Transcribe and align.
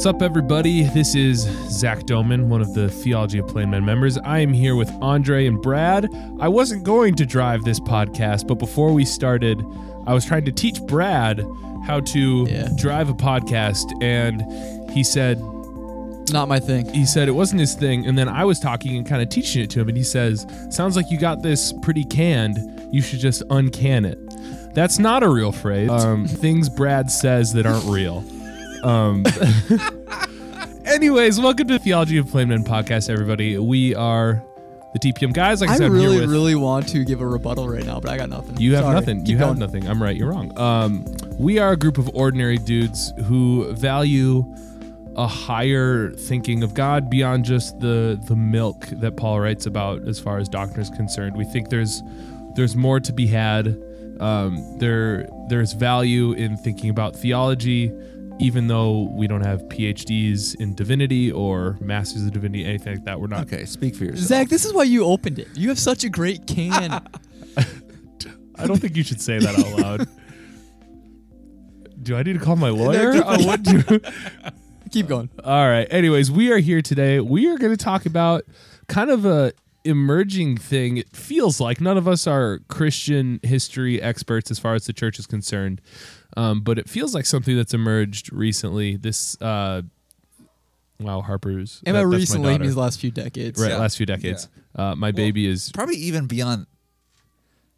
What's 0.00 0.06
up, 0.06 0.22
everybody? 0.22 0.84
This 0.84 1.14
is 1.14 1.40
Zach 1.68 2.06
Doman, 2.06 2.48
one 2.48 2.62
of 2.62 2.72
the 2.72 2.88
Theology 2.88 3.36
of 3.38 3.46
Plain 3.48 3.68
Men 3.68 3.84
members. 3.84 4.16
I 4.16 4.38
am 4.38 4.50
here 4.50 4.74
with 4.74 4.90
Andre 5.02 5.44
and 5.44 5.60
Brad. 5.60 6.08
I 6.40 6.48
wasn't 6.48 6.84
going 6.84 7.16
to 7.16 7.26
drive 7.26 7.64
this 7.64 7.78
podcast, 7.78 8.46
but 8.48 8.54
before 8.54 8.94
we 8.94 9.04
started, 9.04 9.62
I 10.06 10.14
was 10.14 10.24
trying 10.24 10.46
to 10.46 10.52
teach 10.52 10.80
Brad 10.86 11.46
how 11.84 12.00
to 12.00 12.46
Yeah. 12.48 12.70
drive 12.78 13.10
a 13.10 13.12
podcast, 13.12 13.84
and 14.02 14.42
he 14.90 15.04
said 15.04 15.38
Not 16.32 16.48
my 16.48 16.60
thing. 16.60 16.88
he 16.94 17.04
said 17.04 17.28
it 17.28 17.32
wasn't 17.32 17.60
his 17.60 17.74
thing, 17.74 18.06
and 18.06 18.16
then 18.16 18.26
I 18.26 18.46
was 18.46 18.58
talking 18.58 18.96
and 18.96 19.06
kind 19.06 19.20
of 19.20 19.28
teaching 19.28 19.62
it 19.62 19.68
to 19.68 19.80
him, 19.80 19.88
and 19.88 19.98
he 19.98 20.02
says, 20.04 20.46
"Sounds 20.70 20.96
like 20.96 21.10
you 21.10 21.18
got 21.18 21.42
this 21.42 21.74
pretty 21.82 22.04
canned. 22.04 22.58
You 22.90 23.02
should 23.02 23.20
just 23.20 23.46
uncan 23.50 24.06
it." 24.06 24.18
That's 24.74 24.98
not 24.98 25.22
a 25.22 25.28
real 25.28 25.52
phrase. 25.52 25.90
Um, 25.90 26.26
things 26.26 26.70
Brad 26.70 27.10
says 27.10 27.52
that 27.52 27.66
aren't 27.66 27.84
real. 27.84 28.24
Um, 28.82 29.24
anyways, 31.00 31.40
welcome 31.40 31.66
to 31.66 31.72
the 31.72 31.78
Theology 31.78 32.18
of 32.18 32.28
Plain 32.28 32.48
Men 32.48 32.62
podcast, 32.62 33.08
everybody. 33.08 33.56
We 33.56 33.94
are 33.94 34.44
the 34.92 34.98
TPM 34.98 35.32
guys. 35.32 35.62
Like 35.62 35.70
I, 35.70 35.72
I 35.72 35.76
said, 35.78 35.86
I'm 35.86 35.92
really, 35.94 36.16
here 36.16 36.20
with 36.20 36.30
really 36.30 36.54
want 36.54 36.88
to 36.90 37.06
give 37.06 37.22
a 37.22 37.26
rebuttal 37.26 37.66
right 37.66 37.86
now, 37.86 38.00
but 38.00 38.10
I 38.10 38.18
got 38.18 38.28
nothing. 38.28 38.58
you 38.58 38.74
have 38.74 38.84
Sorry. 38.84 38.94
nothing. 38.96 39.20
Keep 39.20 39.28
you 39.28 39.38
have 39.38 39.56
nothing. 39.56 39.88
I'm 39.88 40.02
right. 40.02 40.14
You're 40.14 40.28
wrong. 40.28 40.56
Um, 40.58 41.06
we 41.38 41.58
are 41.58 41.72
a 41.72 41.76
group 41.78 41.96
of 41.96 42.10
ordinary 42.14 42.58
dudes 42.58 43.14
who 43.24 43.72
value 43.72 44.44
a 45.16 45.26
higher 45.26 46.10
thinking 46.10 46.62
of 46.62 46.74
God 46.74 47.08
beyond 47.08 47.46
just 47.46 47.80
the 47.80 48.20
the 48.26 48.36
milk 48.36 48.86
that 48.88 49.16
Paul 49.16 49.40
writes 49.40 49.64
about 49.64 50.06
as 50.06 50.20
far 50.20 50.36
as 50.36 50.50
doctrine 50.50 50.82
is 50.82 50.90
concerned. 50.90 51.34
We 51.34 51.46
think 51.46 51.70
there's 51.70 52.02
there's 52.56 52.76
more 52.76 53.00
to 53.00 53.12
be 53.14 53.26
had. 53.26 53.68
Um, 54.20 54.78
there 54.78 55.26
there's 55.48 55.72
value 55.72 56.32
in 56.32 56.58
thinking 56.58 56.90
about 56.90 57.16
theology, 57.16 57.90
even 58.40 58.66
though 58.66 59.10
we 59.12 59.26
don't 59.26 59.44
have 59.44 59.60
PhDs 59.64 60.54
in 60.60 60.74
divinity 60.74 61.30
or 61.30 61.76
masters 61.80 62.24
of 62.24 62.32
divinity, 62.32 62.64
anything 62.64 62.94
like 62.94 63.04
that. 63.04 63.20
We're 63.20 63.26
not. 63.26 63.46
Okay, 63.52 63.64
speak 63.66 63.94
for 63.94 64.04
yourself. 64.04 64.26
Zach, 64.26 64.48
this 64.48 64.64
is 64.64 64.72
why 64.72 64.84
you 64.84 65.04
opened 65.04 65.38
it. 65.38 65.48
You 65.54 65.68
have 65.68 65.78
such 65.78 66.04
a 66.04 66.08
great 66.08 66.46
can. 66.46 66.90
I 68.56 68.66
don't 68.66 68.78
think 68.78 68.96
you 68.96 69.02
should 69.02 69.20
say 69.20 69.38
that 69.38 69.58
out 69.58 69.78
loud. 69.78 70.08
Do 72.02 72.16
I 72.16 72.22
need 72.22 72.34
to 72.34 72.38
call 72.38 72.56
my 72.56 72.70
lawyer? 72.70 73.12
Oh, 73.24 73.46
what 73.46 73.62
do- 73.62 74.00
Keep 74.90 75.06
going. 75.06 75.30
All 75.44 75.68
right. 75.68 75.86
Anyways, 75.90 76.30
we 76.30 76.50
are 76.50 76.58
here 76.58 76.82
today. 76.82 77.20
We 77.20 77.46
are 77.48 77.56
going 77.58 77.76
to 77.76 77.82
talk 77.82 78.06
about 78.06 78.42
kind 78.88 79.10
of 79.10 79.24
a 79.24 79.52
emerging 79.84 80.56
thing. 80.56 80.96
It 80.96 81.14
feels 81.14 81.60
like 81.60 81.80
none 81.80 81.96
of 81.96 82.08
us 82.08 82.26
are 82.26 82.60
Christian 82.68 83.38
history 83.42 84.00
experts 84.02 84.50
as 84.50 84.58
far 84.58 84.74
as 84.74 84.86
the 84.86 84.92
church 84.92 85.18
is 85.18 85.26
concerned, 85.26 85.80
um, 86.36 86.60
but 86.62 86.78
it 86.78 86.88
feels 86.88 87.14
like 87.14 87.26
something 87.26 87.56
that's 87.56 87.74
emerged 87.74 88.32
recently. 88.32 88.96
This, 88.96 89.40
uh, 89.40 89.82
wow, 91.00 91.20
Harper's. 91.20 91.82
And 91.86 91.96
that- 91.96 92.04
by 92.04 92.10
that's 92.10 92.20
recently 92.20 92.52
daughter. 92.52 92.64
means 92.64 92.76
last 92.76 93.00
few 93.00 93.10
decades. 93.10 93.60
right, 93.60 93.70
Yeah. 93.70 93.78
last 93.78 93.96
few 93.96 94.06
decades. 94.06 94.48
Uh, 94.74 94.94
my 94.94 95.10
baby 95.10 95.46
is 95.46 95.70
Probably 95.72 95.96
even 95.96 96.26
beyond 96.26 96.66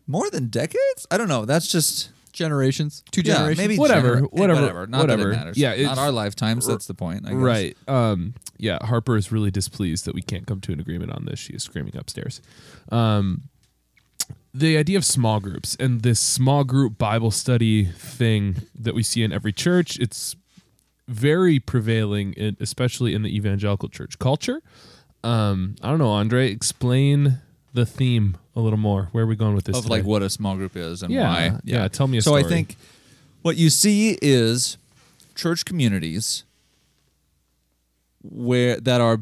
more 0.06 0.28
than 0.30 0.48
decades. 0.48 1.06
I 1.10 1.16
don't 1.16 1.28
know. 1.28 1.44
That's 1.44 1.66
just 1.68 2.10
Generations. 2.32 3.04
Two 3.10 3.20
yeah, 3.20 3.34
generations. 3.34 3.58
maybe 3.58 3.78
Whatever, 3.78 4.16
gener- 4.22 4.32
whatever, 4.32 4.60
whatever. 4.62 4.86
Not 4.86 5.00
whatever. 5.02 5.22
that 5.24 5.28
it 5.28 5.36
matters. 5.36 5.58
Yeah, 5.58 5.82
not 5.82 5.98
our 5.98 6.10
lifetimes. 6.10 6.66
That's 6.66 6.86
the 6.86 6.94
point. 6.94 7.26
I 7.26 7.30
guess. 7.32 7.36
Right. 7.38 7.76
Um, 7.86 8.32
yeah, 8.56 8.78
Harper 8.86 9.18
is 9.18 9.30
really 9.30 9.50
displeased 9.50 10.06
that 10.06 10.14
we 10.14 10.22
can't 10.22 10.46
come 10.46 10.58
to 10.62 10.72
an 10.72 10.80
agreement 10.80 11.12
on 11.12 11.26
this. 11.26 11.38
She 11.38 11.52
is 11.52 11.62
screaming 11.62 11.94
upstairs. 11.94 12.40
Um, 12.90 13.42
the 14.54 14.76
idea 14.76 14.98
of 14.98 15.04
small 15.04 15.40
groups 15.40 15.76
and 15.80 16.02
this 16.02 16.20
small 16.20 16.64
group 16.64 16.98
Bible 16.98 17.30
study 17.30 17.86
thing 17.86 18.56
that 18.78 18.94
we 18.94 19.02
see 19.02 19.22
in 19.22 19.32
every 19.32 19.52
church, 19.52 19.98
it's 19.98 20.36
very 21.08 21.58
prevailing, 21.58 22.32
in, 22.34 22.56
especially 22.60 23.14
in 23.14 23.22
the 23.22 23.34
evangelical 23.34 23.88
church 23.88 24.18
culture. 24.18 24.62
Um, 25.24 25.76
I 25.82 25.88
don't 25.90 25.98
know, 25.98 26.10
Andre, 26.10 26.50
explain 26.50 27.38
the 27.72 27.86
theme 27.86 28.36
a 28.54 28.60
little 28.60 28.78
more. 28.78 29.08
Where 29.12 29.24
are 29.24 29.26
we 29.26 29.36
going 29.36 29.54
with 29.54 29.64
this? 29.64 29.76
Of 29.76 29.84
today? 29.84 29.96
like 29.96 30.04
what 30.04 30.20
a 30.22 30.28
small 30.28 30.56
group 30.56 30.76
is 30.76 31.02
and 31.02 31.12
Yeah, 31.12 31.28
why. 31.28 31.58
yeah, 31.64 31.88
tell 31.88 32.06
me 32.06 32.18
a 32.18 32.22
story. 32.22 32.42
so 32.42 32.46
I 32.46 32.50
think 32.50 32.76
what 33.40 33.56
you 33.56 33.70
see 33.70 34.18
is 34.20 34.76
church 35.34 35.64
communities 35.64 36.44
where 38.22 38.78
that 38.80 39.00
are 39.00 39.20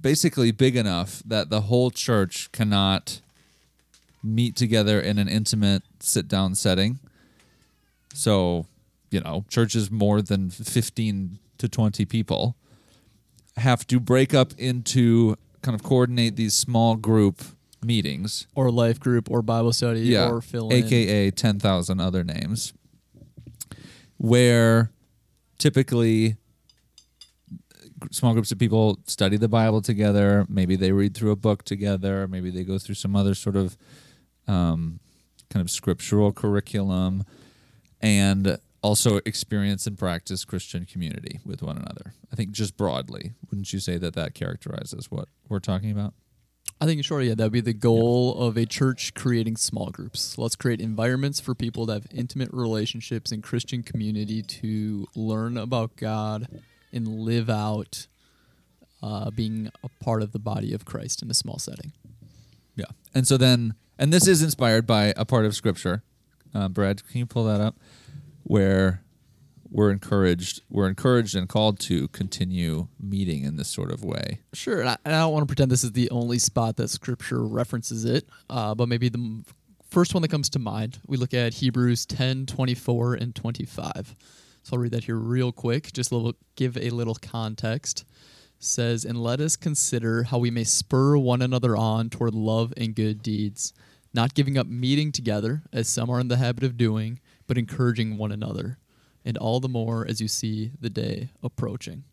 basically 0.00 0.50
big 0.52 0.76
enough 0.76 1.22
that 1.24 1.48
the 1.48 1.62
whole 1.62 1.90
church 1.90 2.52
cannot 2.52 3.20
meet 4.24 4.56
together 4.56 4.98
in 5.00 5.18
an 5.18 5.28
intimate 5.28 5.82
sit 6.00 6.26
down 6.26 6.54
setting. 6.54 6.98
So, 8.14 8.66
you 9.10 9.20
know, 9.20 9.44
churches 9.48 9.90
more 9.90 10.22
than 10.22 10.50
15 10.50 11.38
to 11.58 11.68
20 11.68 12.04
people 12.06 12.56
have 13.56 13.86
to 13.86 14.00
break 14.00 14.34
up 14.34 14.52
into 14.58 15.36
kind 15.62 15.74
of 15.74 15.82
coordinate 15.82 16.36
these 16.36 16.54
small 16.54 16.96
group 16.96 17.42
meetings 17.82 18.46
Or 18.54 18.70
life 18.70 18.98
group 18.98 19.30
or 19.30 19.42
Bible 19.42 19.72
study 19.72 20.00
yeah, 20.00 20.28
or 20.28 20.40
fill 20.40 20.72
aka 20.72 21.30
10,000 21.30 22.00
other 22.00 22.24
names, 22.24 22.72
where 24.16 24.90
typically 25.58 26.36
small 28.10 28.32
groups 28.32 28.52
of 28.52 28.58
people 28.58 28.98
study 29.06 29.36
the 29.36 29.48
Bible 29.48 29.82
together. 29.82 30.46
Maybe 30.48 30.76
they 30.76 30.92
read 30.92 31.14
through 31.14 31.30
a 31.30 31.36
book 31.36 31.64
together. 31.64 32.26
Maybe 32.26 32.50
they 32.50 32.64
go 32.64 32.78
through 32.78 32.96
some 32.96 33.14
other 33.14 33.34
sort 33.34 33.56
of 33.56 33.76
um, 34.46 35.00
kind 35.50 35.60
of 35.60 35.70
scriptural 35.70 36.32
curriculum 36.32 37.24
and 38.00 38.58
also 38.82 39.20
experience 39.24 39.86
and 39.86 39.98
practice 39.98 40.44
Christian 40.44 40.84
community 40.84 41.40
with 41.44 41.62
one 41.62 41.76
another. 41.76 42.14
I 42.32 42.36
think 42.36 42.50
just 42.50 42.76
broadly, 42.76 43.32
wouldn't 43.50 43.72
you 43.72 43.80
say 43.80 43.96
that 43.96 44.14
that 44.14 44.34
characterizes 44.34 45.10
what 45.10 45.28
we're 45.48 45.60
talking 45.60 45.90
about? 45.90 46.12
I 46.80 46.86
think 46.86 46.98
in 46.98 47.02
short, 47.02 47.24
yeah, 47.24 47.34
that 47.34 47.44
would 47.44 47.52
be 47.52 47.60
the 47.60 47.72
goal 47.72 48.36
of 48.36 48.56
a 48.56 48.66
church 48.66 49.14
creating 49.14 49.56
small 49.56 49.90
groups. 49.90 50.36
Let's 50.36 50.56
create 50.56 50.80
environments 50.80 51.40
for 51.40 51.54
people 51.54 51.86
to 51.86 51.94
have 51.94 52.06
intimate 52.12 52.50
relationships 52.52 53.32
in 53.32 53.42
Christian 53.42 53.82
community 53.82 54.42
to 54.42 55.06
learn 55.14 55.56
about 55.56 55.96
God 55.96 56.48
and 56.92 57.20
live 57.20 57.48
out 57.48 58.06
uh, 59.02 59.30
being 59.30 59.70
a 59.82 59.88
part 60.02 60.22
of 60.22 60.32
the 60.32 60.38
body 60.38 60.74
of 60.74 60.84
Christ 60.84 61.22
in 61.22 61.30
a 61.30 61.34
small 61.34 61.58
setting. 61.58 61.92
Yeah. 62.76 62.86
And 63.14 63.26
so 63.26 63.36
then, 63.36 63.74
and 63.98 64.12
this 64.12 64.26
is 64.26 64.42
inspired 64.42 64.86
by 64.86 65.12
a 65.16 65.24
part 65.24 65.44
of 65.44 65.54
Scripture. 65.54 66.02
Uh, 66.54 66.68
Brad, 66.68 67.06
can 67.06 67.18
you 67.18 67.26
pull 67.26 67.44
that 67.44 67.60
up? 67.60 67.76
Where 68.42 69.02
we're 69.70 69.90
encouraged, 69.90 70.62
we're 70.70 70.88
encouraged 70.88 71.34
and 71.34 71.48
called 71.48 71.80
to 71.80 72.06
continue 72.08 72.86
meeting 73.00 73.44
in 73.44 73.56
this 73.56 73.68
sort 73.68 73.90
of 73.90 74.04
way. 74.04 74.40
Sure, 74.52 74.80
and 74.80 74.88
I, 74.88 74.96
and 75.04 75.14
I 75.14 75.20
don't 75.20 75.32
want 75.32 75.42
to 75.42 75.46
pretend 75.46 75.70
this 75.70 75.82
is 75.82 75.92
the 75.92 76.10
only 76.10 76.38
spot 76.38 76.76
that 76.76 76.88
Scripture 76.88 77.44
references 77.44 78.04
it, 78.04 78.28
uh, 78.48 78.74
but 78.74 78.88
maybe 78.88 79.08
the 79.08 79.42
first 79.90 80.14
one 80.14 80.22
that 80.22 80.30
comes 80.30 80.48
to 80.50 80.58
mind, 80.58 80.98
we 81.06 81.16
look 81.16 81.34
at 81.34 81.54
Hebrews 81.54 82.06
10, 82.06 82.46
24, 82.46 83.14
and 83.14 83.34
25. 83.34 84.14
So 84.62 84.76
I'll 84.76 84.78
read 84.78 84.92
that 84.92 85.04
here 85.04 85.16
real 85.16 85.52
quick, 85.52 85.92
just 85.92 86.10
a 86.12 86.16
little, 86.16 86.34
give 86.56 86.76
a 86.76 86.90
little 86.90 87.16
context. 87.16 88.04
Says, 88.64 89.04
and 89.04 89.22
let 89.22 89.40
us 89.40 89.56
consider 89.56 90.22
how 90.22 90.38
we 90.38 90.50
may 90.50 90.64
spur 90.64 91.18
one 91.18 91.42
another 91.42 91.76
on 91.76 92.08
toward 92.08 92.34
love 92.34 92.72
and 92.78 92.94
good 92.94 93.22
deeds, 93.22 93.74
not 94.14 94.32
giving 94.32 94.56
up 94.56 94.66
meeting 94.66 95.12
together, 95.12 95.62
as 95.70 95.86
some 95.86 96.08
are 96.08 96.18
in 96.18 96.28
the 96.28 96.38
habit 96.38 96.64
of 96.64 96.78
doing, 96.78 97.20
but 97.46 97.58
encouraging 97.58 98.16
one 98.16 98.32
another, 98.32 98.78
and 99.22 99.36
all 99.36 99.60
the 99.60 99.68
more 99.68 100.06
as 100.08 100.20
you 100.20 100.28
see 100.28 100.70
the 100.80 100.88
day 100.88 101.28
approaching. 101.42 102.04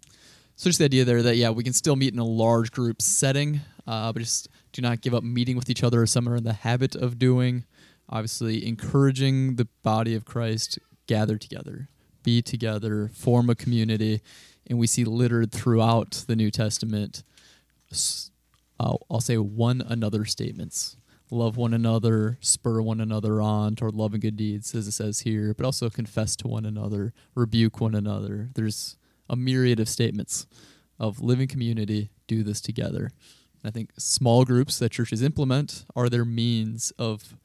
So 0.57 0.69
just 0.69 0.79
the 0.79 0.85
idea 0.85 1.05
there 1.05 1.23
that 1.23 1.37
yeah, 1.37 1.51
we 1.51 1.63
can 1.63 1.71
still 1.71 1.95
meet 1.95 2.13
in 2.13 2.19
a 2.19 2.25
large 2.25 2.71
group 2.71 3.01
setting, 3.01 3.61
uh, 3.87 4.11
but 4.11 4.19
just 4.19 4.49
do 4.73 4.81
not 4.81 4.99
give 4.99 5.13
up 5.13 5.23
meeting 5.23 5.55
with 5.55 5.69
each 5.69 5.83
other 5.83 6.03
as 6.03 6.11
some 6.11 6.27
are 6.27 6.35
in 6.35 6.43
the 6.43 6.51
habit 6.51 6.95
of 6.95 7.17
doing. 7.17 7.63
Obviously, 8.09 8.67
encouraging 8.67 9.55
the 9.55 9.69
body 9.83 10.15
of 10.15 10.25
Christ 10.25 10.79
gather 11.07 11.37
together, 11.37 11.87
be 12.23 12.41
together, 12.41 13.09
form 13.13 13.49
a 13.49 13.55
community, 13.55 14.21
and 14.67 14.79
we 14.79 14.87
see 14.87 15.03
littered 15.03 15.51
throughout 15.51 16.23
the 16.27 16.35
New 16.35 16.51
Testament. 16.51 17.23
Uh, 18.79 18.95
I'll 19.09 19.21
say 19.21 19.37
one 19.37 19.81
another 19.81 20.25
statements. 20.25 20.97
Love 21.29 21.55
one 21.55 21.73
another, 21.73 22.37
spur 22.41 22.81
one 22.81 22.99
another 22.99 23.41
on 23.41 23.75
toward 23.75 23.95
love 23.95 24.13
and 24.13 24.21
good 24.21 24.35
deeds, 24.35 24.75
as 24.75 24.87
it 24.87 24.91
says 24.91 25.21
here, 25.21 25.53
but 25.53 25.65
also 25.65 25.89
confess 25.89 26.35
to 26.35 26.47
one 26.47 26.65
another, 26.65 27.13
rebuke 27.35 27.79
one 27.79 27.95
another. 27.95 28.49
There's 28.53 28.97
a 29.29 29.37
myriad 29.37 29.79
of 29.79 29.87
statements 29.87 30.45
of 30.99 31.21
living 31.21 31.47
community, 31.47 32.09
do 32.27 32.43
this 32.43 32.59
together. 32.59 33.11
I 33.63 33.71
think 33.71 33.91
small 33.97 34.43
groups 34.43 34.77
that 34.79 34.91
churches 34.91 35.21
implement 35.21 35.85
are 35.95 36.09
their 36.09 36.25
means 36.25 36.91
of 36.99 37.37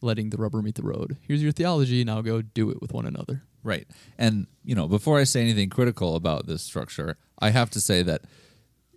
letting 0.00 0.30
the 0.30 0.36
rubber 0.36 0.62
meet 0.62 0.76
the 0.76 0.82
road. 0.82 1.16
Here's 1.22 1.42
your 1.42 1.52
theology, 1.52 2.04
now 2.04 2.20
go 2.22 2.42
do 2.42 2.70
it 2.70 2.80
with 2.80 2.92
one 2.92 3.06
another. 3.06 3.42
Right. 3.64 3.86
And, 4.18 4.46
you 4.64 4.74
know, 4.74 4.88
before 4.88 5.18
I 5.18 5.24
say 5.24 5.40
anything 5.40 5.70
critical 5.70 6.16
about 6.16 6.46
this 6.46 6.62
structure, 6.62 7.16
I 7.38 7.50
have 7.50 7.70
to 7.70 7.80
say 7.80 8.02
that, 8.02 8.22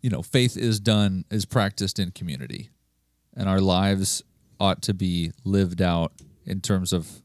you 0.02 0.10
know, 0.10 0.22
faith 0.22 0.58
is 0.58 0.80
done, 0.80 1.26
is 1.30 1.46
practiced 1.46 2.00
in 2.00 2.12
community. 2.12 2.70
And 3.36 3.48
our 3.48 3.62
lives 3.62 4.24
ought 4.60 4.82
to 4.84 4.94
be 4.94 5.32
lived 5.44 5.82
out 5.82 6.14
in 6.46 6.62
terms 6.62 6.94
of 6.94 7.22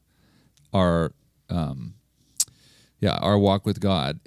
our, 0.73 1.13
um, 1.49 1.95
yeah, 2.99 3.17
our 3.17 3.37
walk 3.37 3.65
with 3.65 3.79
God. 3.79 4.19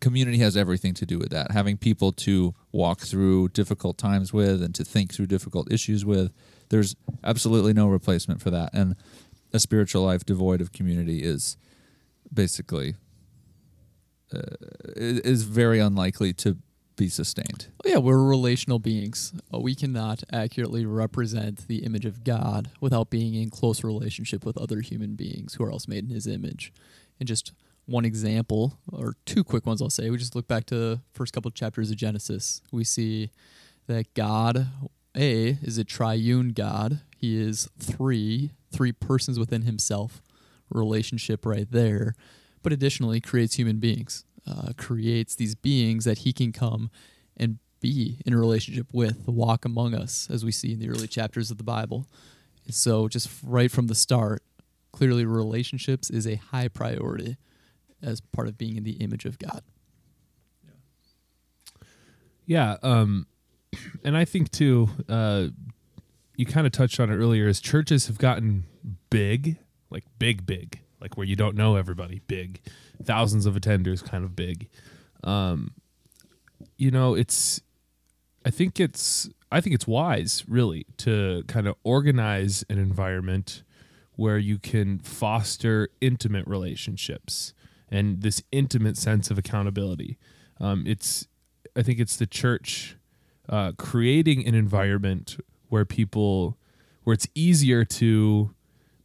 Community 0.00 0.38
has 0.38 0.56
everything 0.56 0.94
to 0.94 1.06
do 1.06 1.18
with 1.18 1.30
that. 1.30 1.50
Having 1.50 1.78
people 1.78 2.12
to 2.12 2.54
walk 2.72 3.00
through 3.00 3.48
difficult 3.48 3.98
times 3.98 4.32
with 4.32 4.62
and 4.62 4.74
to 4.74 4.84
think 4.84 5.12
through 5.12 5.26
difficult 5.26 5.72
issues 5.72 6.04
with. 6.04 6.32
There's 6.68 6.94
absolutely 7.24 7.72
no 7.72 7.88
replacement 7.88 8.40
for 8.40 8.50
that. 8.50 8.70
And 8.72 8.94
a 9.52 9.58
spiritual 9.58 10.04
life 10.04 10.24
devoid 10.24 10.60
of 10.60 10.72
community 10.72 11.22
is 11.22 11.56
basically 12.32 12.94
uh, 14.32 14.40
is 14.96 15.42
very 15.42 15.78
unlikely 15.78 16.32
to 16.34 16.56
be 16.96 17.08
sustained. 17.08 17.68
Yeah, 17.84 17.96
we're 17.96 18.22
relational 18.22 18.78
beings. 18.78 19.32
Uh, 19.52 19.58
we 19.58 19.74
cannot 19.74 20.22
accurately 20.32 20.84
represent 20.84 21.66
the 21.66 21.78
image 21.78 22.04
of 22.04 22.24
God 22.24 22.70
without 22.80 23.08
being 23.08 23.34
in 23.34 23.48
close 23.48 23.82
relationship 23.82 24.44
with 24.44 24.58
other 24.58 24.80
human 24.82 25.14
beings 25.16 25.54
who 25.54 25.64
are 25.64 25.72
also 25.72 25.90
made 25.90 26.04
in 26.04 26.10
His 26.10 26.26
image. 26.26 26.72
And 27.18 27.26
just 27.26 27.52
one 27.86 28.04
example, 28.04 28.78
or 28.92 29.14
two 29.24 29.42
quick 29.42 29.66
ones, 29.66 29.80
I'll 29.80 29.90
say. 29.90 30.10
We 30.10 30.18
just 30.18 30.36
look 30.36 30.46
back 30.46 30.66
to 30.66 31.00
first 31.14 31.32
couple 31.32 31.48
of 31.48 31.54
chapters 31.54 31.90
of 31.90 31.96
Genesis. 31.96 32.60
We 32.70 32.84
see 32.84 33.30
that 33.86 34.12
God, 34.14 34.68
A, 35.16 35.58
is 35.62 35.78
a 35.78 35.84
triune 35.84 36.50
God. 36.50 37.00
He 37.16 37.40
is 37.40 37.68
three, 37.78 38.52
three 38.70 38.92
persons 38.92 39.38
within 39.38 39.62
Himself. 39.62 40.22
Relationship 40.70 41.44
right 41.44 41.70
there. 41.70 42.14
But 42.62 42.72
additionally, 42.72 43.20
creates 43.20 43.54
human 43.54 43.78
beings 43.78 44.24
uh, 44.46 44.72
creates 44.76 45.34
these 45.34 45.54
beings 45.54 46.04
that 46.04 46.18
he 46.18 46.32
can 46.32 46.52
come 46.52 46.90
and 47.36 47.58
be 47.80 48.20
in 48.26 48.32
a 48.32 48.38
relationship 48.38 48.88
with, 48.92 49.26
walk 49.26 49.64
among 49.64 49.94
us, 49.94 50.28
as 50.30 50.44
we 50.44 50.52
see 50.52 50.72
in 50.72 50.78
the 50.78 50.88
early 50.88 51.06
chapters 51.06 51.50
of 51.50 51.58
the 51.58 51.64
Bible. 51.64 52.06
And 52.66 52.74
so, 52.74 53.08
just 53.08 53.30
right 53.42 53.70
from 53.70 53.86
the 53.86 53.94
start, 53.94 54.42
clearly 54.92 55.24
relationships 55.24 56.10
is 56.10 56.26
a 56.26 56.36
high 56.36 56.68
priority 56.68 57.36
as 58.02 58.20
part 58.20 58.48
of 58.48 58.58
being 58.58 58.76
in 58.76 58.84
the 58.84 58.92
image 58.92 59.24
of 59.24 59.38
God. 59.38 59.62
Yeah, 62.46 62.76
um, 62.82 63.26
and 64.04 64.16
I 64.16 64.24
think 64.24 64.50
too, 64.50 64.90
uh, 65.08 65.48
you 66.36 66.46
kind 66.46 66.66
of 66.66 66.72
touched 66.72 67.00
on 67.00 67.10
it 67.10 67.16
earlier. 67.16 67.48
As 67.48 67.60
churches 67.60 68.08
have 68.08 68.18
gotten 68.18 68.64
big, 69.08 69.58
like 69.90 70.04
big, 70.18 70.46
big, 70.46 70.80
like 71.00 71.16
where 71.16 71.26
you 71.26 71.36
don't 71.36 71.56
know 71.56 71.76
everybody, 71.76 72.20
big, 72.26 72.60
thousands 73.02 73.46
of 73.46 73.54
attenders, 73.54 74.04
kind 74.04 74.24
of 74.24 74.36
big. 74.36 74.68
Um, 75.24 75.72
you 76.76 76.90
know, 76.90 77.14
it's. 77.14 77.60
I 78.44 78.50
think 78.50 78.80
it's. 78.80 79.28
I 79.52 79.60
think 79.60 79.74
it's 79.74 79.86
wise, 79.86 80.44
really, 80.48 80.86
to 80.98 81.42
kind 81.48 81.66
of 81.66 81.74
organize 81.82 82.64
an 82.70 82.78
environment 82.78 83.62
where 84.16 84.38
you 84.38 84.58
can 84.58 84.98
foster 85.00 85.88
intimate 86.00 86.46
relationships 86.46 87.52
and 87.90 88.22
this 88.22 88.42
intimate 88.52 88.96
sense 88.96 89.30
of 89.30 89.38
accountability. 89.38 90.18
Um, 90.60 90.84
it's. 90.86 91.26
I 91.76 91.82
think 91.82 92.00
it's 92.00 92.16
the 92.16 92.26
church 92.26 92.96
uh, 93.48 93.72
creating 93.78 94.46
an 94.46 94.54
environment 94.54 95.36
where 95.68 95.84
people, 95.84 96.56
where 97.04 97.14
it's 97.14 97.28
easier 97.34 97.84
to 97.84 98.54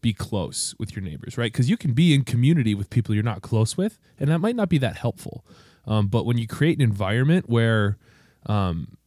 be 0.06 0.14
close 0.14 0.76
with 0.78 0.96
your 0.96 1.04
neighbors, 1.04 1.36
right? 1.36 1.52
Because 1.52 1.68
you 1.68 1.78
can 1.78 1.94
be 1.94 2.14
in 2.14 2.24
community 2.24 2.76
with 2.76 2.92
people 2.92 3.16
you're 3.16 3.24
not 3.24 3.42
close 3.42 3.76
with, 3.76 3.98
and 4.20 4.30
that 4.30 4.38
might 4.38 4.56
not 4.56 4.70
be 4.70 4.78
that 4.78 4.98
helpful. 4.98 5.44
Um, 5.88 6.10
but 6.10 6.28
when 6.28 6.38
you 6.38 6.46
create 6.46 6.78
an 6.78 6.84
environment 6.84 7.50
where 7.50 7.98
um, 8.46 8.98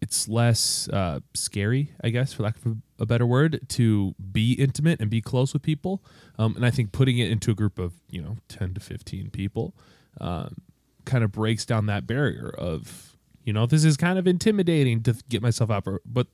it's 0.00 0.26
less 0.26 0.88
uh, 0.88 1.20
scary, 1.34 1.92
I 2.02 2.08
guess, 2.08 2.32
for 2.32 2.44
lack 2.44 2.56
of 2.64 2.78
a 2.98 3.04
better 3.04 3.26
word, 3.26 3.60
to 3.68 4.14
be 4.32 4.54
intimate 4.54 5.02
and 5.02 5.10
be 5.10 5.20
close 5.20 5.52
with 5.52 5.60
people, 5.60 6.02
um, 6.38 6.56
and 6.56 6.64
I 6.64 6.70
think 6.70 6.92
putting 6.92 7.18
it 7.18 7.30
into 7.30 7.50
a 7.50 7.54
group 7.54 7.78
of 7.78 7.92
you 8.08 8.22
know 8.22 8.38
ten 8.48 8.72
to 8.72 8.80
fifteen 8.80 9.28
people 9.28 9.74
um, 10.18 10.62
kind 11.04 11.24
of 11.24 11.30
breaks 11.30 11.66
down 11.66 11.84
that 11.86 12.06
barrier 12.06 12.48
of 12.56 13.18
you 13.44 13.52
know 13.52 13.66
this 13.66 13.84
is 13.84 13.98
kind 13.98 14.18
of 14.18 14.26
intimidating 14.26 15.02
to 15.02 15.14
get 15.28 15.42
myself 15.42 15.70
out, 15.70 15.86
but 16.06 16.28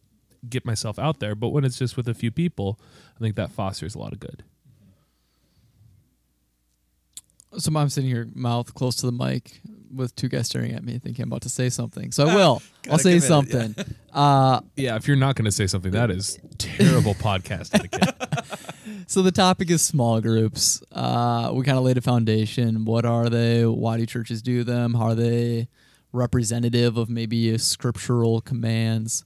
get 0.49 0.65
myself 0.65 0.99
out 0.99 1.21
there. 1.21 1.35
But 1.35 1.49
when 1.49 1.65
it's 1.65 1.79
just 1.79 1.97
with 1.97 2.09
a 2.09 2.15
few 2.15 2.31
people, 2.31 2.79
I 3.17 3.21
think 3.21 3.37
that 3.37 3.51
fosters 3.51 3.95
a 3.95 3.99
lot 3.99 4.13
of 4.13 4.21
good. 4.21 4.45
So 7.59 7.71
I'm 7.77 7.91
sitting 7.91 8.09
here, 8.09 8.29
mouth 8.35 8.73
close 8.75 8.97
to 8.97 9.07
the 9.07 9.13
mic, 9.13 9.61
with 9.95 10.17
two 10.17 10.29
guys 10.29 10.47
staring 10.47 10.73
at 10.73 10.83
me, 10.83 10.99
thinking 10.99 11.25
I'm 11.25 11.29
about 11.29 11.43
to 11.43 11.51
say 11.51 11.69
something. 11.69 12.11
So 12.13 12.27
I 12.27 12.35
will. 12.35 12.63
I'll 12.91 12.99
say 12.99 13.19
something. 13.19 13.75
Yeah. 13.77 13.85
Uh, 14.13 14.61
yeah, 14.75 14.97
if 14.97 15.07
you're 15.07 15.19
not 15.19 15.37
going 15.37 15.45
to 15.45 15.53
say 15.53 15.67
something, 15.67 15.93
that 15.93 16.11
is 16.11 16.39
terrible 16.59 17.15
podcast 17.15 17.75
etiquette. 17.75 18.15
So 19.07 19.21
the 19.21 19.33
topic 19.33 19.71
is 19.71 19.83
small 19.83 20.21
groups. 20.23 20.83
Uh, 20.91 21.51
we 21.53 21.65
kind 21.65 21.77
of 21.77 21.85
laid 21.85 21.99
a 21.99 22.01
foundation. 22.01 22.87
What 22.87 23.05
are 23.05 23.29
they? 23.29 23.67
Why 23.67 23.99
do 23.99 24.07
churches 24.07 24.41
do 24.41 24.65
them? 24.65 24.95
How 24.95 25.09
are 25.09 25.15
they 25.15 25.69
representative 26.13 26.97
of 26.97 27.11
maybe 27.11 27.57
scriptural 27.59 28.41
commands? 28.41 29.25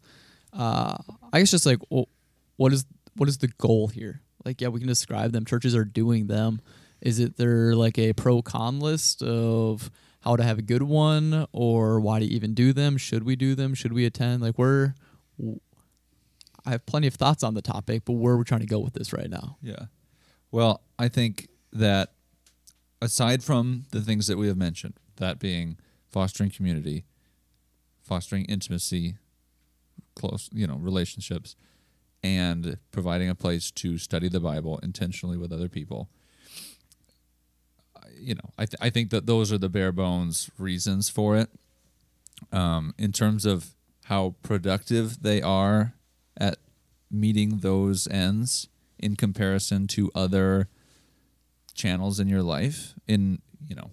Uh, 0.56 0.96
I 1.32 1.38
guess 1.38 1.50
just 1.50 1.66
like 1.66 1.78
well, 1.90 2.08
what 2.56 2.72
is 2.72 2.86
what 3.14 3.28
is 3.28 3.38
the 3.38 3.48
goal 3.48 3.88
here? 3.88 4.22
Like, 4.44 4.60
yeah, 4.60 4.68
we 4.68 4.78
can 4.80 4.88
describe 4.88 5.32
them. 5.32 5.44
Churches 5.44 5.74
are 5.74 5.84
doing 5.84 6.28
them. 6.28 6.60
Is 7.00 7.18
it 7.18 7.36
they're 7.36 7.74
like 7.74 7.98
a 7.98 8.12
pro 8.12 8.42
con 8.42 8.80
list 8.80 9.22
of 9.22 9.90
how 10.20 10.36
to 10.36 10.42
have 10.42 10.58
a 10.58 10.62
good 10.62 10.82
one, 10.82 11.46
or 11.52 12.00
why 12.00 12.20
to 12.20 12.24
even 12.24 12.54
do 12.54 12.72
them? 12.72 12.96
Should 12.96 13.24
we 13.24 13.36
do 13.36 13.54
them? 13.54 13.74
Should 13.74 13.92
we 13.92 14.04
attend? 14.06 14.42
Like, 14.42 14.58
we're 14.58 14.94
I 16.64 16.70
have 16.70 16.86
plenty 16.86 17.06
of 17.06 17.14
thoughts 17.14 17.42
on 17.42 17.54
the 17.54 17.62
topic, 17.62 18.02
but 18.04 18.14
where 18.14 18.36
we're 18.36 18.44
trying 18.44 18.60
to 18.60 18.66
go 18.66 18.80
with 18.80 18.94
this 18.94 19.12
right 19.12 19.30
now. 19.30 19.56
Yeah. 19.62 19.86
Well, 20.50 20.82
I 20.98 21.08
think 21.08 21.48
that 21.72 22.12
aside 23.00 23.44
from 23.44 23.84
the 23.92 24.00
things 24.00 24.26
that 24.26 24.36
we 24.36 24.48
have 24.48 24.56
mentioned, 24.56 24.94
that 25.16 25.38
being 25.38 25.76
fostering 26.08 26.50
community, 26.50 27.04
fostering 28.02 28.46
intimacy, 28.46 29.16
close, 30.16 30.50
you 30.52 30.66
know, 30.66 30.76
relationships 30.76 31.54
and 32.22 32.78
providing 32.90 33.28
a 33.28 33.34
place 33.34 33.70
to 33.70 33.98
study 33.98 34.28
the 34.28 34.40
Bible 34.40 34.78
intentionally 34.82 35.36
with 35.36 35.52
other 35.52 35.68
people. 35.68 36.08
You 38.18 38.34
know, 38.34 38.50
I, 38.58 38.64
th- 38.64 38.80
I 38.80 38.90
think 38.90 39.10
that 39.10 39.26
those 39.26 39.52
are 39.52 39.58
the 39.58 39.68
bare 39.68 39.92
bones 39.92 40.50
reasons 40.58 41.08
for 41.08 41.36
it. 41.36 41.50
Um, 42.52 42.94
in 42.98 43.12
terms 43.12 43.44
of 43.44 43.74
how 44.04 44.34
productive 44.42 45.22
they 45.22 45.42
are 45.42 45.94
at 46.36 46.58
meeting 47.10 47.58
those 47.58 48.06
ends 48.08 48.68
in 48.98 49.16
comparison 49.16 49.86
to 49.88 50.10
other 50.14 50.68
channels 51.74 52.18
in 52.18 52.28
your 52.28 52.42
life 52.42 52.94
in 53.06 53.40
you 53.66 53.74
know 53.74 53.90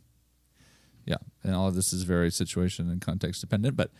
yeah 1.05 1.17
and 1.43 1.53
all 1.53 1.67
of 1.67 1.75
this 1.75 1.91
is 1.91 2.03
very 2.03 2.31
situation 2.31 2.89
and 2.89 3.01
context 3.01 3.41
dependent 3.41 3.75
but 3.75 3.91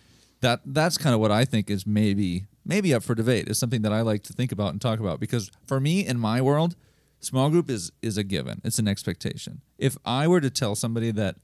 that 0.44 0.60
that's 0.66 0.98
kind 0.98 1.16
of 1.16 1.22
what 1.22 1.32
I 1.32 1.46
think 1.46 1.70
is 1.70 1.88
maybe 1.88 2.46
maybe 2.66 2.94
up 2.94 3.02
for 3.04 3.16
debate. 3.16 3.48
Is 3.48 3.58
something 3.58 3.82
that 3.82 3.94
I 3.94 4.02
like 4.02 4.24
to 4.24 4.34
think 4.34 4.52
about 4.52 4.72
and 4.72 4.82
talk 4.82 5.00
about 5.00 5.20
because 5.20 5.50
for 5.66 5.80
me 5.80 6.06
in 6.06 6.20
my 6.20 6.42
world, 6.42 6.76
small 7.20 7.50
group 7.50 7.70
is 7.70 7.92
is 8.02 8.18
a 8.18 8.24
given. 8.24 8.62
It's 8.64 8.78
an 8.78 8.88
expectation. 8.88 9.62
If 9.78 9.98
I 10.06 10.28
were 10.28 10.42
to 10.42 10.50
tell 10.50 10.76
somebody 10.76 11.12
that 11.12 11.38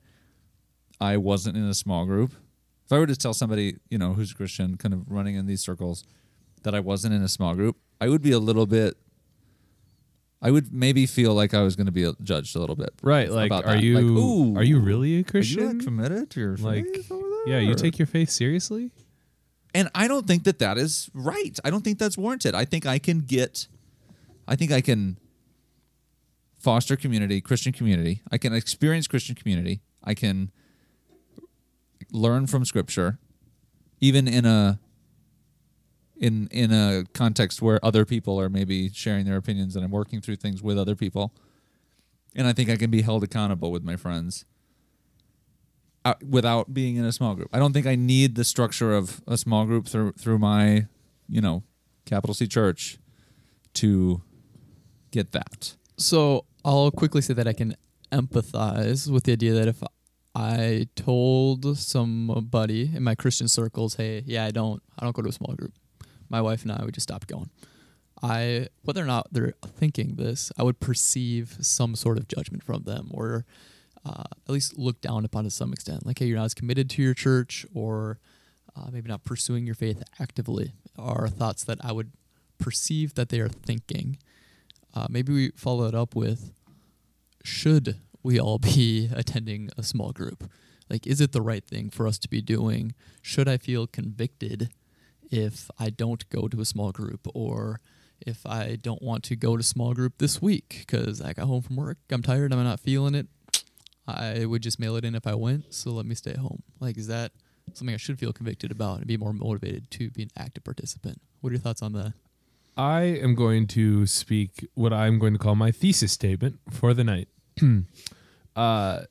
I 1.00 1.18
wasn't 1.18 1.56
in 1.56 1.64
a 1.64 1.74
small 1.74 2.06
group, 2.06 2.34
if 2.86 2.92
I 2.92 3.00
were 3.00 3.08
to 3.08 3.16
tell 3.16 3.34
somebody, 3.34 3.78
you 3.90 3.98
know, 3.98 4.14
who's 4.14 4.34
Christian, 4.34 4.76
kind 4.76 4.94
of 4.94 5.10
running 5.10 5.36
in 5.36 5.48
these 5.48 5.62
circles, 5.62 6.04
that 6.64 6.76
I 6.76 6.82
wasn't 6.82 7.14
in 7.14 7.24
a 7.24 7.30
small 7.30 7.56
group, 7.56 7.78
I 8.02 8.10
would 8.10 8.22
be 8.22 8.34
a 8.34 8.40
little 8.40 8.66
bit 8.66 8.98
I 10.42 10.52
would 10.52 10.74
maybe 10.74 11.06
feel 11.06 11.34
like 11.34 11.54
I 11.54 11.62
was 11.64 11.76
going 11.76 11.88
to 11.88 11.92
be 11.92 12.10
judged 12.24 12.56
a 12.56 12.60
little 12.60 12.76
bit. 12.76 12.92
Right. 13.02 13.30
Like, 13.30 13.52
are 13.52 13.62
that. 13.62 13.84
you 13.84 14.00
like, 14.00 14.58
are 14.58 14.64
you 14.64 14.80
really 14.80 15.20
a 15.20 15.24
Christian? 15.24 15.60
Are 15.60 15.64
you 15.64 15.74
like, 15.74 15.84
committed 15.84 16.30
to 16.32 16.40
your 16.40 16.56
like, 16.58 16.86
faith 16.86 17.12
yeah, 17.46 17.60
you 17.60 17.76
take 17.76 17.98
your 18.00 18.08
faith 18.08 18.30
seriously. 18.30 18.92
And 19.74 19.90
I 19.94 20.08
don't 20.08 20.26
think 20.26 20.44
that 20.46 20.60
that 20.60 20.78
is 20.78 21.10
right. 21.14 21.58
I 21.64 21.70
don't 21.70 21.84
think 21.84 22.00
that's 22.00 22.18
warranted. 22.18 22.56
I 22.56 22.66
think 22.66 22.86
I 22.86 22.98
can 22.98 23.20
get, 23.20 23.68
I 24.48 24.56
think 24.56 24.72
I 24.72 24.82
can 24.82 25.18
foster 26.58 26.96
community, 26.96 27.40
Christian 27.40 27.72
community. 27.72 28.22
I 28.32 28.38
can 28.38 28.54
experience 28.54 29.08
Christian 29.08 29.36
community. 29.36 29.82
I 30.04 30.14
can 30.14 30.52
learn 32.12 32.48
from 32.48 32.66
Scripture, 32.66 33.20
even 34.00 34.28
in 34.28 34.46
a 34.46 34.80
in 36.18 36.48
in 36.52 36.72
a 36.72 37.06
context 37.14 37.62
where 37.62 37.84
other 37.84 38.06
people 38.06 38.40
are 38.40 38.50
maybe 38.50 38.90
sharing 38.90 39.26
their 39.26 39.38
opinions 39.38 39.76
and 39.76 39.86
I'm 39.86 39.92
working 39.92 40.20
through 40.20 40.38
things 40.38 40.62
with 40.62 40.78
other 40.78 40.96
people. 40.96 41.34
And 42.36 42.48
I 42.48 42.54
think 42.54 42.70
I 42.70 42.76
can 42.76 42.92
be 42.92 43.02
held 43.02 43.24
accountable 43.24 43.72
with 43.72 43.84
my 43.84 43.96
friends 43.96 44.46
Uh, 46.10 46.16
without 46.28 46.74
being 46.74 46.96
in 46.96 47.06
a 47.06 47.12
small 47.12 47.36
group. 47.36 47.50
I 47.54 47.60
don't 47.60 47.72
think 47.72 47.86
I 47.86 47.96
need 47.96 48.34
the 48.34 48.44
structure 48.44 48.92
of 48.96 49.22
a 49.28 49.38
small 49.38 49.66
group 49.66 49.88
through 49.88 50.14
through 50.14 50.40
my, 50.40 50.88
you 51.28 51.40
know, 51.40 51.62
capital 52.06 52.34
C 52.34 52.48
church 52.48 52.98
to 53.76 54.24
get 55.12 55.34
that. 55.34 55.76
So 55.98 56.46
I'll 56.66 56.90
quickly 56.90 57.22
say 57.22 57.36
that 57.36 57.48
I 57.48 57.54
can 57.54 57.76
empathize 58.12 59.08
with 59.08 59.26
the 59.26 59.34
idea 59.34 59.54
that 59.54 59.68
if 59.68 59.84
I 60.34 60.88
told 60.96 61.78
somebody 61.78 62.90
in 62.96 63.04
my 63.04 63.14
Christian 63.14 63.48
circles, 63.48 63.92
"Hey, 63.96 64.24
yeah, 64.26 64.46
I 64.46 64.52
don't, 64.52 64.82
I 64.98 65.04
don't 65.04 65.16
go 65.16 65.22
to 65.22 65.30
a 65.30 65.40
small 65.42 65.54
group," 65.54 65.74
my 66.28 66.42
wife 66.42 66.64
and 66.64 66.72
I 66.72 66.84
would 66.86 66.96
just 66.96 67.08
stop 67.10 67.28
going. 67.28 67.52
I, 68.24 68.70
whether 68.82 69.04
or 69.04 69.06
not 69.16 69.28
they're 69.32 69.54
thinking 69.64 70.16
this, 70.16 70.52
I 70.58 70.64
would 70.64 70.80
perceive 70.80 71.58
some 71.62 71.96
sort 71.96 72.18
of 72.18 72.28
judgment 72.28 72.64
from 72.64 72.84
them, 72.84 73.12
or 73.12 73.46
uh, 74.10 74.24
at 74.48 74.52
least 74.52 74.78
looked 74.78 75.02
down 75.02 75.24
upon 75.24 75.44
to 75.44 75.52
some 75.52 75.72
extent. 75.72 76.06
Like, 76.06 76.20
hey, 76.20 76.26
you're 76.26 76.38
not 76.38 76.46
as 76.46 76.54
committed 76.54 76.90
to 76.92 77.02
your 77.02 77.14
church, 77.14 77.66
or 77.74 78.20
uh, 78.76 78.90
maybe 78.92 79.08
not 79.08 79.24
pursuing 79.24 79.66
your 79.66 79.76
faith 79.76 80.02
actively, 80.20 80.74
are 80.98 81.28
thoughts 81.28 81.64
that 81.66 81.78
I 81.84 81.92
would 81.92 82.12
perceive 82.58 83.14
that 83.16 83.30
they 83.30 83.40
are 83.40 83.50
thinking. 83.50 84.18
Uh, 84.96 85.08
maybe 85.10 85.32
we 85.32 85.52
follow 85.52 85.86
it 85.86 85.94
up 85.94 86.16
with 86.16 86.52
should 87.44 88.00
we 88.24 88.40
all 88.40 88.58
be 88.58 89.10
attending 89.16 89.70
a 89.78 89.84
small 89.84 90.12
group? 90.12 90.50
Like, 90.90 91.06
is 91.06 91.22
it 91.22 91.32
the 91.32 91.42
right 91.42 91.64
thing 91.64 91.92
for 91.92 92.08
us 92.08 92.18
to 92.20 92.30
be 92.30 92.42
doing? 92.42 92.96
Should 93.22 93.48
I 93.48 93.58
feel 93.58 93.86
convicted 93.86 94.70
if 95.30 95.70
I 95.78 95.92
don't 95.92 96.28
go 96.30 96.48
to 96.48 96.60
a 96.62 96.66
small 96.66 96.92
group 96.92 97.28
or 97.36 97.80
if 98.26 98.44
I 98.46 98.76
don't 98.82 99.04
want 99.04 99.24
to 99.26 99.36
go 99.36 99.56
to 99.56 99.62
small 99.62 99.94
group 99.94 100.18
this 100.18 100.42
week 100.42 100.78
because 100.88 101.22
I 101.22 101.34
got 101.34 101.46
home 101.46 101.62
from 101.62 101.76
work, 101.76 102.00
I'm 102.10 102.24
tired, 102.24 102.52
I'm 102.52 102.64
not 102.64 102.80
feeling 102.80 103.14
it. 103.14 103.28
I 104.18 104.46
would 104.46 104.62
just 104.62 104.80
mail 104.80 104.96
it 104.96 105.06
in 105.06 105.16
if 105.16 105.28
I 105.28 105.36
went, 105.36 105.74
so 105.74 105.92
let 105.92 106.06
me 106.06 106.16
stay 106.16 106.36
home. 106.36 106.64
Like, 106.80 106.98
is 106.98 107.08
that 107.08 107.32
something 107.74 107.94
I 107.94 107.98
should 107.98 108.20
feel 108.20 108.34
convicted 108.34 108.72
about 108.72 108.98
and 109.00 109.08
be 109.08 109.18
more 109.18 109.34
motivated 109.34 109.92
to 109.92 110.10
be 110.12 110.24
an 110.24 110.30
active 110.38 110.64
participant? 110.64 111.22
What 111.42 111.50
are 111.50 111.54
your 111.54 111.62
thoughts 111.62 111.82
on 111.82 111.94
that? 111.94 112.14
I 112.78 113.02
am 113.02 113.36
going 113.36 113.68
to 113.68 114.06
speak 114.06 114.68
what 114.74 114.94
I'm 114.94 115.20
going 115.20 115.34
to 115.34 115.40
call 115.40 115.56
my 115.56 115.72
thesis 115.72 116.12
statement 116.14 116.60
for 116.72 116.94
the 116.94 117.04
night. 117.04 117.28
uh, 118.56 119.02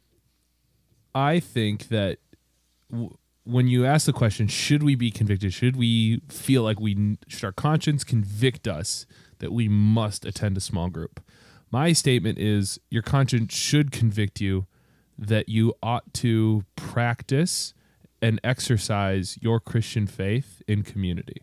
I 1.14 1.40
think 1.40 1.88
that 1.88 2.18
w- 2.90 3.16
when 3.44 3.66
you 3.66 3.84
ask 3.84 4.06
the 4.06 4.12
question, 4.12 4.46
should 4.46 4.82
we 4.82 4.94
be 4.94 5.10
convicted? 5.10 5.52
Should 5.52 5.76
we 5.76 6.22
feel 6.28 6.62
like 6.62 6.80
we 6.80 7.18
should 7.26 7.44
our 7.44 7.52
conscience 7.52 8.04
convict 8.04 8.66
us 8.66 9.06
that 9.38 9.52
we 9.52 9.68
must 9.68 10.24
attend 10.24 10.56
a 10.56 10.60
small 10.60 10.88
group? 10.88 11.20
My 11.70 11.92
statement 11.92 12.38
is 12.38 12.78
your 12.90 13.02
conscience 13.02 13.54
should 13.54 13.90
convict 13.90 14.40
you 14.40 14.66
that 15.18 15.48
you 15.48 15.74
ought 15.82 16.14
to 16.14 16.64
practice 16.76 17.74
and 18.22 18.40
exercise 18.44 19.38
your 19.40 19.60
Christian 19.60 20.06
faith 20.06 20.62
in 20.66 20.82
community. 20.82 21.42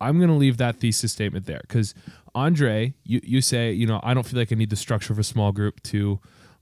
I'm 0.00 0.18
going 0.18 0.30
to 0.30 0.34
leave 0.34 0.56
that 0.56 0.76
thesis 0.76 1.12
statement 1.12 1.46
there 1.46 1.60
because 1.62 1.94
Andre, 2.34 2.94
you, 3.04 3.20
you 3.22 3.40
say, 3.40 3.72
you 3.72 3.86
know, 3.86 4.00
I 4.02 4.14
don't 4.14 4.24
feel 4.24 4.38
like 4.38 4.50
I 4.50 4.56
need 4.56 4.70
the 4.70 4.76
structure 4.76 5.12
of 5.12 5.18
a 5.18 5.24
small 5.24 5.52
group 5.52 5.82
to 5.84 6.18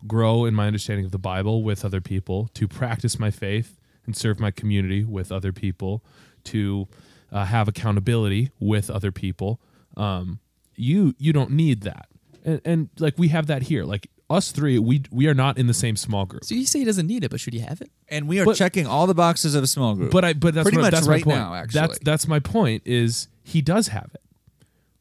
grow 0.07 0.45
in 0.45 0.55
my 0.55 0.67
understanding 0.67 1.07
of 1.07 1.12
the 1.12 1.19
Bible 1.19 1.62
with 1.62 1.85
other 1.85 2.00
people, 2.00 2.50
to 2.55 2.69
practice 2.69 3.19
my 3.19 3.31
faith 3.31 3.79
and 4.07 4.17
serve 4.17 4.40
my 4.40 4.50
community 4.50 5.05
with 5.05 5.31
other 5.33 5.52
people, 5.52 6.05
to 6.45 6.88
uh, 7.33 7.45
have 7.45 7.69
accountability 7.69 8.50
with 8.59 8.90
other 8.90 9.12
people. 9.12 9.61
Um, 9.97 10.40
you 10.76 11.14
you 11.19 11.33
don't 11.33 11.50
need 11.50 11.83
that, 11.83 12.09
and, 12.45 12.61
and 12.64 12.88
like 12.99 13.19
we 13.19 13.29
have 13.29 13.47
that 13.49 13.62
here. 13.62 13.85
Like 13.85 14.09
us 14.30 14.52
three, 14.52 14.78
we 14.78 15.02
we 15.10 15.26
are 15.26 15.34
not 15.34 15.58
in 15.58 15.66
the 15.66 15.75
same 15.75 15.96
small 15.96 16.25
group. 16.25 16.44
So 16.44 16.54
you 16.54 16.64
say 16.64 16.78
he 16.78 16.84
doesn't 16.84 17.06
need 17.06 17.25
it, 17.25 17.30
but 17.30 17.40
should 17.40 17.52
he 17.52 17.60
have 17.60 17.80
it? 17.80 17.90
And 18.08 18.28
we 18.28 18.38
are 18.40 18.44
But- 18.44 18.56
checking 18.56 18.87
all 18.87 19.06
the 19.06 19.14
boxes 19.14 19.54
of 19.54 19.62
a 19.62 19.66
small 19.66 19.94
group. 19.94 20.10
But 20.12 20.25
I 20.25 20.32
but 20.32 20.54
that's 20.54 20.64
Pretty 20.64 20.78
what, 20.78 20.84
much 20.84 20.92
that's 20.92 21.08
right 21.08 21.26
my 21.26 21.32
point. 21.32 21.38
now, 21.42 21.54
actually. 21.54 21.80
That's 21.80 21.99
that's 22.00 22.28
my 22.28 22.38
point 22.38 22.82
is 22.87 23.28
he 23.42 23.60
does 23.60 23.88
have 23.88 24.10
it. 24.14 24.22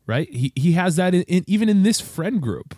Right? 0.08 0.30
He 0.34 0.52
he 0.56 0.72
has 0.74 0.96
that 0.96 1.14
in, 1.14 1.22
in 1.24 1.44
even 1.48 1.70
in 1.70 1.84
this 1.84 2.02
friend 2.02 2.42
group. 2.42 2.76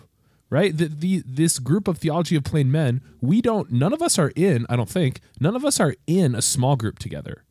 Right? 0.50 0.76
The, 0.76 0.84
the 0.88 1.22
this 1.26 1.58
group 1.58 1.88
of 1.88 1.96
theology 1.96 2.36
of 2.36 2.44
plain 2.44 2.70
men, 2.70 3.00
we 3.22 3.40
don't 3.40 3.72
none 3.72 3.94
of 3.94 4.02
us 4.02 4.18
are 4.18 4.32
in, 4.36 4.66
I 4.68 4.76
don't 4.76 4.88
think, 4.88 5.20
none 5.40 5.56
of 5.56 5.64
us 5.64 5.80
are 5.80 5.94
in 6.06 6.34
a 6.34 6.42
small 6.42 6.76
group 6.76 6.98
together. 6.98 7.44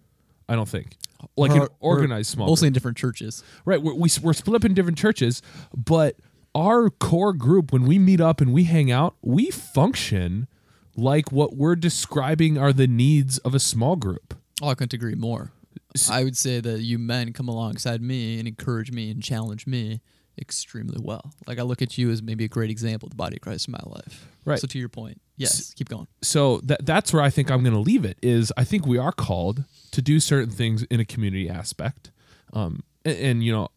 I 0.48 0.56
don't 0.56 0.70
think. 0.70 0.98
Like 1.36 1.52
We're- 1.52 1.64
an 1.64 1.70
organized 1.80 2.30
small 2.30 2.48
Mostly 2.48 2.66
group. 2.66 2.70
in 2.70 2.74
different 2.74 2.98
churches. 2.98 3.44
Right. 3.66 3.82
We're, 3.82 3.96
we, 3.96 4.10
we're 4.22 4.34
split 4.34 4.56
up 4.56 4.66
in 4.66 4.76
different 4.76 5.00
churches, 5.00 5.42
but 5.76 6.16
our 6.54 6.90
core 6.90 7.34
group, 7.34 7.72
when 7.72 7.84
we 7.84 8.00
meet 8.00 8.22
up 8.22 8.42
and 8.42 8.54
we 8.54 8.66
hang 8.66 8.92
out, 8.92 9.16
we 9.22 9.50
function 9.52 10.48
like 10.96 11.32
what 11.32 11.56
we're 11.56 11.76
describing 11.76 12.58
are 12.58 12.74
the 12.74 12.88
needs 12.88 13.38
of 13.40 13.56
a 13.56 13.60
small 13.60 13.96
group. 13.96 14.36
Oh, 14.62 14.70
I 14.70 14.76
couldn't 14.76 14.94
agree 14.94 15.16
more. 15.16 15.52
I 16.10 16.24
would 16.24 16.38
say 16.38 16.60
that 16.62 16.82
you 16.82 16.98
men 16.98 17.34
come 17.34 17.48
alongside 17.50 18.02
me 18.02 18.40
and 18.40 18.48
encourage 18.48 18.92
me 18.92 19.12
and 19.12 19.22
challenge 19.22 19.68
me 19.68 20.02
extremely 20.40 20.98
well. 21.02 21.34
Like 21.48 21.60
I 21.60 21.64
look 21.64 21.82
at 21.82 21.98
you 21.98 22.12
as 22.12 22.22
maybe 22.22 22.46
a 22.46 22.48
great 22.48 22.70
example 22.70 23.08
of 23.08 23.12
the 23.12 23.18
body 23.18 23.38
of 23.38 23.42
Christ 23.42 23.68
in 23.68 23.74
my 23.74 23.84
life. 23.86 24.28
Right. 24.46 24.60
So 24.60 24.68
to 24.68 24.80
your 24.80 24.90
point, 24.90 25.22
yes, 25.38 25.74
keep 25.74 25.90
going. 25.90 26.08
so 26.22 26.60
that 26.64 26.86
that's 26.86 27.12
where 27.14 27.22
I 27.22 27.30
think 27.30 27.52
I'm 27.52 27.62
going 27.62 27.74
to 27.74 27.80
leave 27.80 28.06
it. 28.06 28.18
Is 28.22 28.54
I 28.58 28.64
think 28.64 28.88
we 28.88 28.98
are 28.98 29.12
called 29.12 29.66
to 29.92 30.02
do 30.02 30.20
certain 30.20 30.50
things 30.50 30.84
in 30.84 31.00
a 31.00 31.06
community 31.06 31.50
aspect, 31.50 32.12
um, 32.54 32.84
and, 33.06 33.18
and 33.18 33.44
you 33.44 33.52
know, 33.52 33.68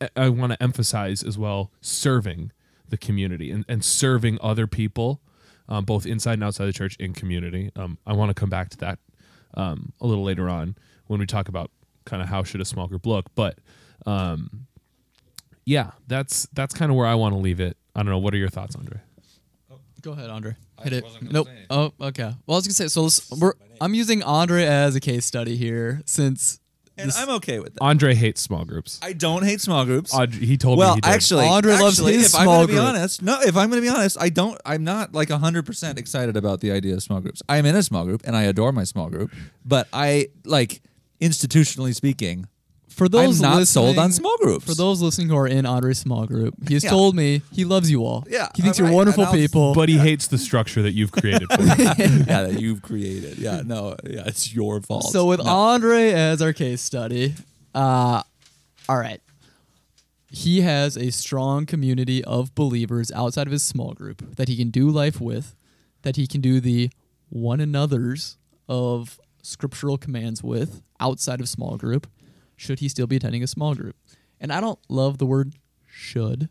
I- 0.00 0.10
I 0.16 0.28
want 0.28 0.52
to 0.52 0.62
emphasize 0.62 1.22
as 1.22 1.36
well 1.38 1.70
serving 1.80 2.52
the 2.88 2.96
community 2.96 3.50
and, 3.50 3.64
and 3.68 3.84
serving 3.84 4.38
other 4.40 4.66
people, 4.66 5.20
um, 5.68 5.84
both 5.84 6.06
inside 6.06 6.34
and 6.34 6.44
outside 6.44 6.66
the 6.66 6.72
church 6.72 6.96
in 6.96 7.12
community. 7.14 7.70
Um, 7.76 7.98
I 8.06 8.12
want 8.12 8.30
to 8.30 8.34
come 8.34 8.50
back 8.50 8.68
to 8.70 8.76
that 8.78 8.98
um, 9.54 9.92
a 10.00 10.06
little 10.06 10.24
later 10.24 10.48
on 10.48 10.76
when 11.06 11.18
we 11.20 11.26
talk 11.26 11.48
about 11.48 11.70
kind 12.04 12.22
of 12.22 12.28
how 12.28 12.42
should 12.44 12.60
a 12.60 12.64
small 12.64 12.86
group 12.86 13.06
look, 13.06 13.26
but. 13.34 13.58
Um, 14.04 14.66
yeah, 15.64 15.92
that's 16.06 16.46
that's 16.52 16.72
kind 16.74 16.92
of 16.92 16.96
where 16.96 17.08
I 17.08 17.16
want 17.16 17.34
to 17.34 17.38
leave 17.40 17.58
it. 17.58 17.76
I 17.96 18.00
don't 18.04 18.10
know. 18.12 18.18
What 18.18 18.32
are 18.34 18.36
your 18.36 18.48
thoughts, 18.50 18.76
Andre? 18.76 19.00
Go 20.00 20.12
ahead, 20.12 20.30
Andre. 20.30 20.54
Hit 20.84 20.92
it. 20.92 21.04
Nope. 21.20 21.48
Oh, 21.70 21.92
okay. 22.00 22.32
Well, 22.46 22.54
I 22.54 22.58
was 22.58 22.66
gonna 22.68 22.74
say. 22.74 22.86
So 22.86 23.02
let's, 23.02 23.28
we're, 23.32 23.54
I'm 23.80 23.92
using 23.94 24.22
Andre 24.22 24.64
as 24.64 24.94
a 24.94 25.00
case 25.00 25.24
study 25.26 25.56
here, 25.56 26.02
since 26.06 26.60
and 26.98 27.08
this- 27.08 27.16
I'm 27.18 27.28
okay 27.36 27.58
with 27.58 27.74
that. 27.74 27.82
Andre 27.82 28.14
hates 28.14 28.40
small 28.40 28.64
groups. 28.64 28.98
I 29.02 29.12
don't 29.12 29.44
hate 29.44 29.60
small 29.60 29.84
groups. 29.84 30.14
Aud- 30.14 30.32
he 30.34 30.56
told 30.56 30.78
me 30.78 30.84
well, 30.84 30.94
he 30.94 31.00
did. 31.00 31.10
actually, 31.10 31.46
Andre 31.46 31.72
loves 31.72 31.98
actually, 31.98 32.14
his 32.14 32.26
if 32.34 32.34
I'm 32.40 32.44
small 32.44 32.66
gonna 32.66 32.72
be 32.72 32.78
honest, 32.78 33.22
no, 33.22 33.38
if 33.42 33.56
I'm 33.56 33.70
going 33.70 33.82
to 33.82 33.88
be 33.90 33.94
honest, 33.94 34.16
I 34.20 34.28
don't. 34.28 34.60
I'm 34.64 34.84
not 34.84 35.12
like 35.14 35.30
100 35.30 35.66
percent 35.66 35.98
excited 35.98 36.36
about 36.36 36.60
the 36.60 36.72
idea 36.72 36.94
of 36.94 37.02
small 37.02 37.20
groups. 37.20 37.42
I'm 37.48 37.66
in 37.66 37.76
a 37.76 37.82
small 37.82 38.04
group 38.04 38.22
and 38.24 38.36
I 38.36 38.42
adore 38.44 38.72
my 38.72 38.84
small 38.84 39.08
group, 39.10 39.32
but 39.64 39.88
I 39.92 40.28
like 40.44 40.82
institutionally 41.20 41.94
speaking, 41.94 42.46
for 42.96 43.08
those 43.08 43.42
I'm 43.42 43.50
not 43.58 43.66
sold 43.68 43.98
on 43.98 44.10
small 44.10 44.36
groups. 44.38 44.64
For 44.64 44.74
those 44.74 45.02
listening 45.02 45.28
who 45.28 45.36
are 45.36 45.46
in 45.46 45.66
Andre's 45.66 45.98
small 45.98 46.26
group, 46.26 46.54
he 46.66 46.74
has 46.74 46.82
Yeah. 46.84 46.90
told 46.90 47.14
me 47.14 47.42
he 47.52 47.64
loves 47.64 47.90
you 47.90 48.04
all. 48.04 48.26
Yeah, 48.28 48.48
he 48.56 48.62
thinks 48.62 48.80
all 48.80 48.86
you're 48.86 48.94
wonderful 48.94 49.26
people. 49.26 49.74
but 49.74 49.88
he 49.88 49.98
hates 49.98 50.26
the 50.28 50.38
structure 50.38 50.82
that 50.82 50.92
you've 50.94 51.12
created 51.12 51.46
for 51.52 51.62
him. 51.94 52.24
yeah, 52.26 52.42
that 52.42 52.58
you've 52.60 52.82
created. 52.82 53.38
Yeah, 53.38 53.62
no, 53.64 53.96
yeah, 54.08 54.22
it's 54.26 54.54
your 54.54 54.80
fault. 54.80 55.12
So 55.12 55.26
with 55.26 55.40
No. 55.44 55.50
Andre 55.50 56.10
as 56.12 56.40
our 56.40 56.52
case 56.52 56.80
study, 56.80 57.34
uh, 57.74 58.22
all 58.88 58.96
right, 58.98 59.20
he 60.30 60.62
has 60.62 60.96
a 60.96 61.10
strong 61.10 61.66
community 61.66 62.22
of 62.24 62.54
believers 62.54 63.12
outside 63.12 63.46
of 63.46 63.52
his 63.52 63.62
small 63.62 63.92
group 63.92 64.36
that 64.36 64.48
he 64.48 64.56
can 64.56 64.70
do 64.70 64.88
life 64.90 65.20
with, 65.20 65.54
that 66.02 66.16
he 66.16 66.26
can 66.26 66.40
do 66.40 66.60
the 66.60 66.90
one 67.28 67.60
another's 67.60 68.36
of 68.68 69.18
scriptural 69.42 69.96
commands 69.98 70.42
with 70.42 70.82
outside 70.98 71.40
of 71.40 71.48
small 71.48 71.76
group. 71.76 72.06
Should 72.56 72.80
he 72.80 72.88
still 72.88 73.06
be 73.06 73.16
attending 73.16 73.42
a 73.42 73.46
small 73.46 73.74
group? 73.74 73.96
And 74.40 74.52
I 74.52 74.60
don't 74.60 74.78
love 74.88 75.18
the 75.18 75.26
word 75.26 75.54
should, 75.86 76.48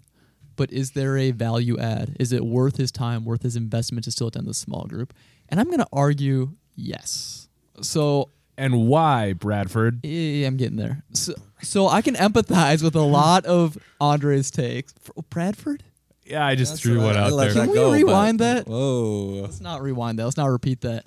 but 0.56 0.72
is 0.72 0.92
there 0.92 1.18
a 1.18 1.32
value 1.32 1.78
add? 1.78 2.16
Is 2.20 2.32
it 2.32 2.46
worth 2.46 2.78
his 2.78 2.92
time, 2.92 3.26
worth 3.26 3.44
his 3.44 3.56
investment 3.56 4.04
to 4.06 4.12
still 4.12 4.28
attend 4.28 4.48
the 4.48 4.54
small 4.54 4.86
group? 4.86 5.14
And 5.50 5.60
I'm 5.60 5.68
going 5.68 5.80
to 5.80 5.88
argue 5.94 6.54
yes. 6.76 7.48
So 7.82 8.30
and 8.58 8.88
why, 8.88 9.34
Bradford? 9.34 10.00
yeah, 10.06 10.48
I'm 10.48 10.58
getting 10.58 10.78
there. 10.78 11.04
So, 11.14 11.34
so 11.62 11.88
I 11.90 12.02
can 12.02 12.16
empathize 12.16 12.82
with 12.82 12.96
a 12.96 13.02
lot 13.02 13.46
of 13.46 13.78
Andre's 14.00 14.50
takes. 14.50 14.94
F- 15.04 15.12
oh, 15.18 15.24
Bradford? 15.30 15.84
Yeah, 16.26 16.46
I 16.46 16.56
just 16.56 16.74
That's 16.74 16.82
threw 16.82 17.02
one 17.02 17.16
I 17.18 17.26
out 17.26 17.34
let 17.34 17.54
there. 17.54 17.64
Can 17.66 17.70
we 17.72 17.76
go, 17.76 17.90
but- 17.90 17.94
rewind 17.96 18.40
that? 18.40 18.68
Whoa. 18.68 19.42
Let's 19.44 19.62
not 19.62 19.82
rewind 19.82 20.18
that. 20.20 20.24
Let's 20.26 20.38
not 20.38 20.48
repeat 20.48 20.82
that. 20.82 21.06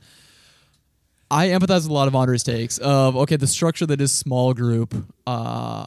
I 1.30 1.48
empathize 1.48 1.82
with 1.82 1.88
a 1.88 1.92
lot 1.92 2.08
of 2.08 2.14
Andre's 2.14 2.42
takes 2.42 2.78
of 2.78 3.16
okay, 3.16 3.36
the 3.36 3.46
structure 3.46 3.86
that 3.86 4.00
is 4.00 4.12
small 4.12 4.54
group. 4.54 4.94
Uh, 5.26 5.86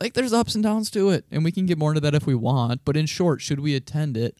like 0.00 0.14
there's 0.14 0.32
ups 0.32 0.54
and 0.54 0.64
downs 0.64 0.90
to 0.92 1.10
it, 1.10 1.24
and 1.30 1.44
we 1.44 1.52
can 1.52 1.66
get 1.66 1.78
more 1.78 1.90
into 1.90 2.00
that 2.00 2.14
if 2.14 2.26
we 2.26 2.34
want. 2.34 2.84
But 2.84 2.96
in 2.96 3.06
short, 3.06 3.40
should 3.40 3.60
we 3.60 3.74
attend 3.74 4.16
it? 4.16 4.36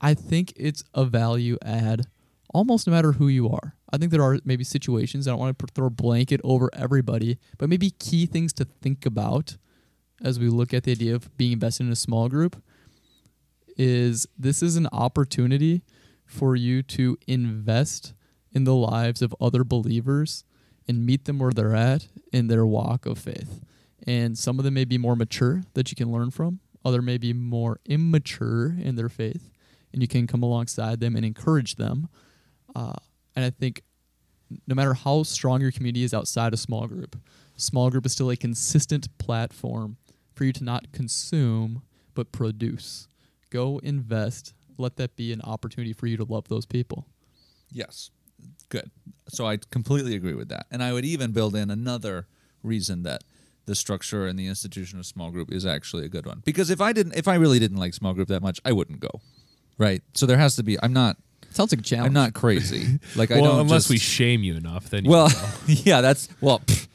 I 0.00 0.14
think 0.14 0.52
it's 0.56 0.82
a 0.94 1.04
value 1.04 1.58
add, 1.62 2.06
almost 2.52 2.86
no 2.86 2.92
matter 2.92 3.12
who 3.12 3.28
you 3.28 3.48
are. 3.48 3.74
I 3.92 3.98
think 3.98 4.10
there 4.10 4.22
are 4.22 4.38
maybe 4.44 4.64
situations. 4.64 5.28
I 5.28 5.32
don't 5.32 5.40
want 5.40 5.58
to 5.58 5.66
throw 5.74 5.86
a 5.86 5.90
blanket 5.90 6.40
over 6.42 6.70
everybody, 6.72 7.38
but 7.58 7.68
maybe 7.68 7.90
key 7.90 8.26
things 8.26 8.52
to 8.54 8.64
think 8.64 9.04
about 9.04 9.56
as 10.22 10.38
we 10.38 10.48
look 10.48 10.72
at 10.72 10.84
the 10.84 10.92
idea 10.92 11.14
of 11.14 11.36
being 11.36 11.52
invested 11.52 11.86
in 11.86 11.92
a 11.92 11.96
small 11.96 12.28
group 12.28 12.62
is 13.76 14.26
this 14.38 14.62
is 14.62 14.76
an 14.76 14.88
opportunity 14.92 15.82
for 16.24 16.56
you 16.56 16.82
to 16.82 17.18
invest 17.26 18.14
in 18.52 18.64
the 18.64 18.74
lives 18.74 19.22
of 19.22 19.34
other 19.40 19.64
believers 19.64 20.44
and 20.88 21.06
meet 21.06 21.24
them 21.24 21.38
where 21.38 21.52
they're 21.52 21.74
at 21.74 22.08
in 22.32 22.48
their 22.48 22.66
walk 22.66 23.06
of 23.06 23.18
faith. 23.18 23.60
And 24.06 24.36
some 24.36 24.58
of 24.58 24.64
them 24.64 24.74
may 24.74 24.84
be 24.84 24.98
more 24.98 25.16
mature 25.16 25.62
that 25.74 25.90
you 25.90 25.96
can 25.96 26.10
learn 26.10 26.30
from, 26.30 26.60
other 26.84 27.00
may 27.00 27.18
be 27.18 27.32
more 27.32 27.78
immature 27.86 28.74
in 28.78 28.96
their 28.96 29.08
faith, 29.08 29.50
and 29.92 30.02
you 30.02 30.08
can 30.08 30.26
come 30.26 30.42
alongside 30.42 31.00
them 31.00 31.14
and 31.14 31.24
encourage 31.24 31.76
them. 31.76 32.08
Uh, 32.74 32.94
and 33.36 33.44
I 33.44 33.50
think 33.50 33.82
no 34.66 34.74
matter 34.74 34.94
how 34.94 35.22
strong 35.22 35.60
your 35.60 35.70
community 35.70 36.02
is 36.02 36.12
outside 36.12 36.52
a 36.52 36.56
small 36.56 36.86
group, 36.86 37.16
small 37.56 37.90
group 37.90 38.04
is 38.06 38.12
still 38.12 38.30
a 38.30 38.36
consistent 38.36 39.16
platform 39.18 39.96
for 40.34 40.44
you 40.44 40.52
to 40.52 40.64
not 40.64 40.90
consume 40.92 41.82
but 42.14 42.32
produce. 42.32 43.08
Go 43.50 43.78
invest 43.78 44.54
let 44.78 44.96
that 44.96 45.16
be 45.16 45.32
an 45.32 45.40
opportunity 45.42 45.92
for 45.92 46.06
you 46.06 46.16
to 46.16 46.24
love 46.24 46.48
those 46.48 46.66
people. 46.66 47.06
Yes. 47.70 48.10
Good. 48.72 48.90
So 49.28 49.46
I 49.46 49.58
completely 49.58 50.14
agree 50.14 50.32
with 50.32 50.48
that. 50.48 50.64
And 50.70 50.82
I 50.82 50.94
would 50.94 51.04
even 51.04 51.32
build 51.32 51.54
in 51.54 51.70
another 51.70 52.26
reason 52.62 53.02
that 53.02 53.22
the 53.66 53.74
structure 53.74 54.26
and 54.26 54.38
the 54.38 54.46
institution 54.46 54.98
of 54.98 55.04
small 55.04 55.30
group 55.30 55.52
is 55.52 55.66
actually 55.66 56.06
a 56.06 56.08
good 56.08 56.24
one. 56.24 56.40
Because 56.42 56.70
if 56.70 56.80
I 56.80 56.94
didn't 56.94 57.14
if 57.14 57.28
I 57.28 57.34
really 57.34 57.58
didn't 57.58 57.76
like 57.76 57.92
small 57.92 58.14
group 58.14 58.28
that 58.28 58.40
much, 58.40 58.60
I 58.64 58.72
wouldn't 58.72 59.00
go. 59.00 59.20
Right? 59.76 60.00
So 60.14 60.24
there 60.24 60.38
has 60.38 60.56
to 60.56 60.62
be 60.62 60.82
I'm 60.82 60.94
not 60.94 61.18
Sounds 61.50 61.70
like 61.70 61.80
a 61.80 61.82
challenge. 61.82 62.06
I'm 62.06 62.14
not 62.14 62.32
crazy. 62.32 62.98
Like 63.14 63.30
I 63.30 63.40
don't 63.40 63.60
unless 63.60 63.82
just, 63.82 63.90
we 63.90 63.98
shame 63.98 64.42
you 64.42 64.56
enough, 64.56 64.88
then 64.88 65.04
you 65.04 65.10
Well, 65.10 65.28
can 65.28 65.50
yeah, 65.66 66.00
that's 66.00 66.30
well, 66.40 66.60
pff, 66.60 66.88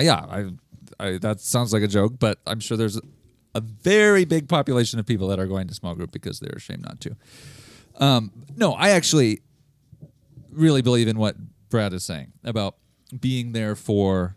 yeah. 0.00 0.16
I, 0.16 0.50
I 0.98 1.18
that 1.18 1.38
sounds 1.38 1.72
like 1.72 1.84
a 1.84 1.88
joke, 1.88 2.14
but 2.18 2.40
I'm 2.44 2.58
sure 2.58 2.76
there's 2.76 3.00
a 3.54 3.60
very 3.60 4.24
big 4.24 4.48
population 4.48 4.98
of 4.98 5.06
people 5.06 5.28
that 5.28 5.38
are 5.38 5.46
going 5.46 5.68
to 5.68 5.74
small 5.74 5.94
group 5.94 6.10
because 6.10 6.40
they're 6.40 6.56
ashamed 6.56 6.82
not 6.82 7.00
to. 7.02 7.16
Um, 8.00 8.32
no, 8.56 8.72
I 8.72 8.90
actually 8.90 9.42
really 10.50 10.82
believe 10.82 11.08
in 11.08 11.18
what 11.18 11.36
Brad 11.68 11.92
is 11.92 12.04
saying 12.04 12.32
about 12.44 12.76
being 13.18 13.52
there 13.52 13.74
for 13.74 14.36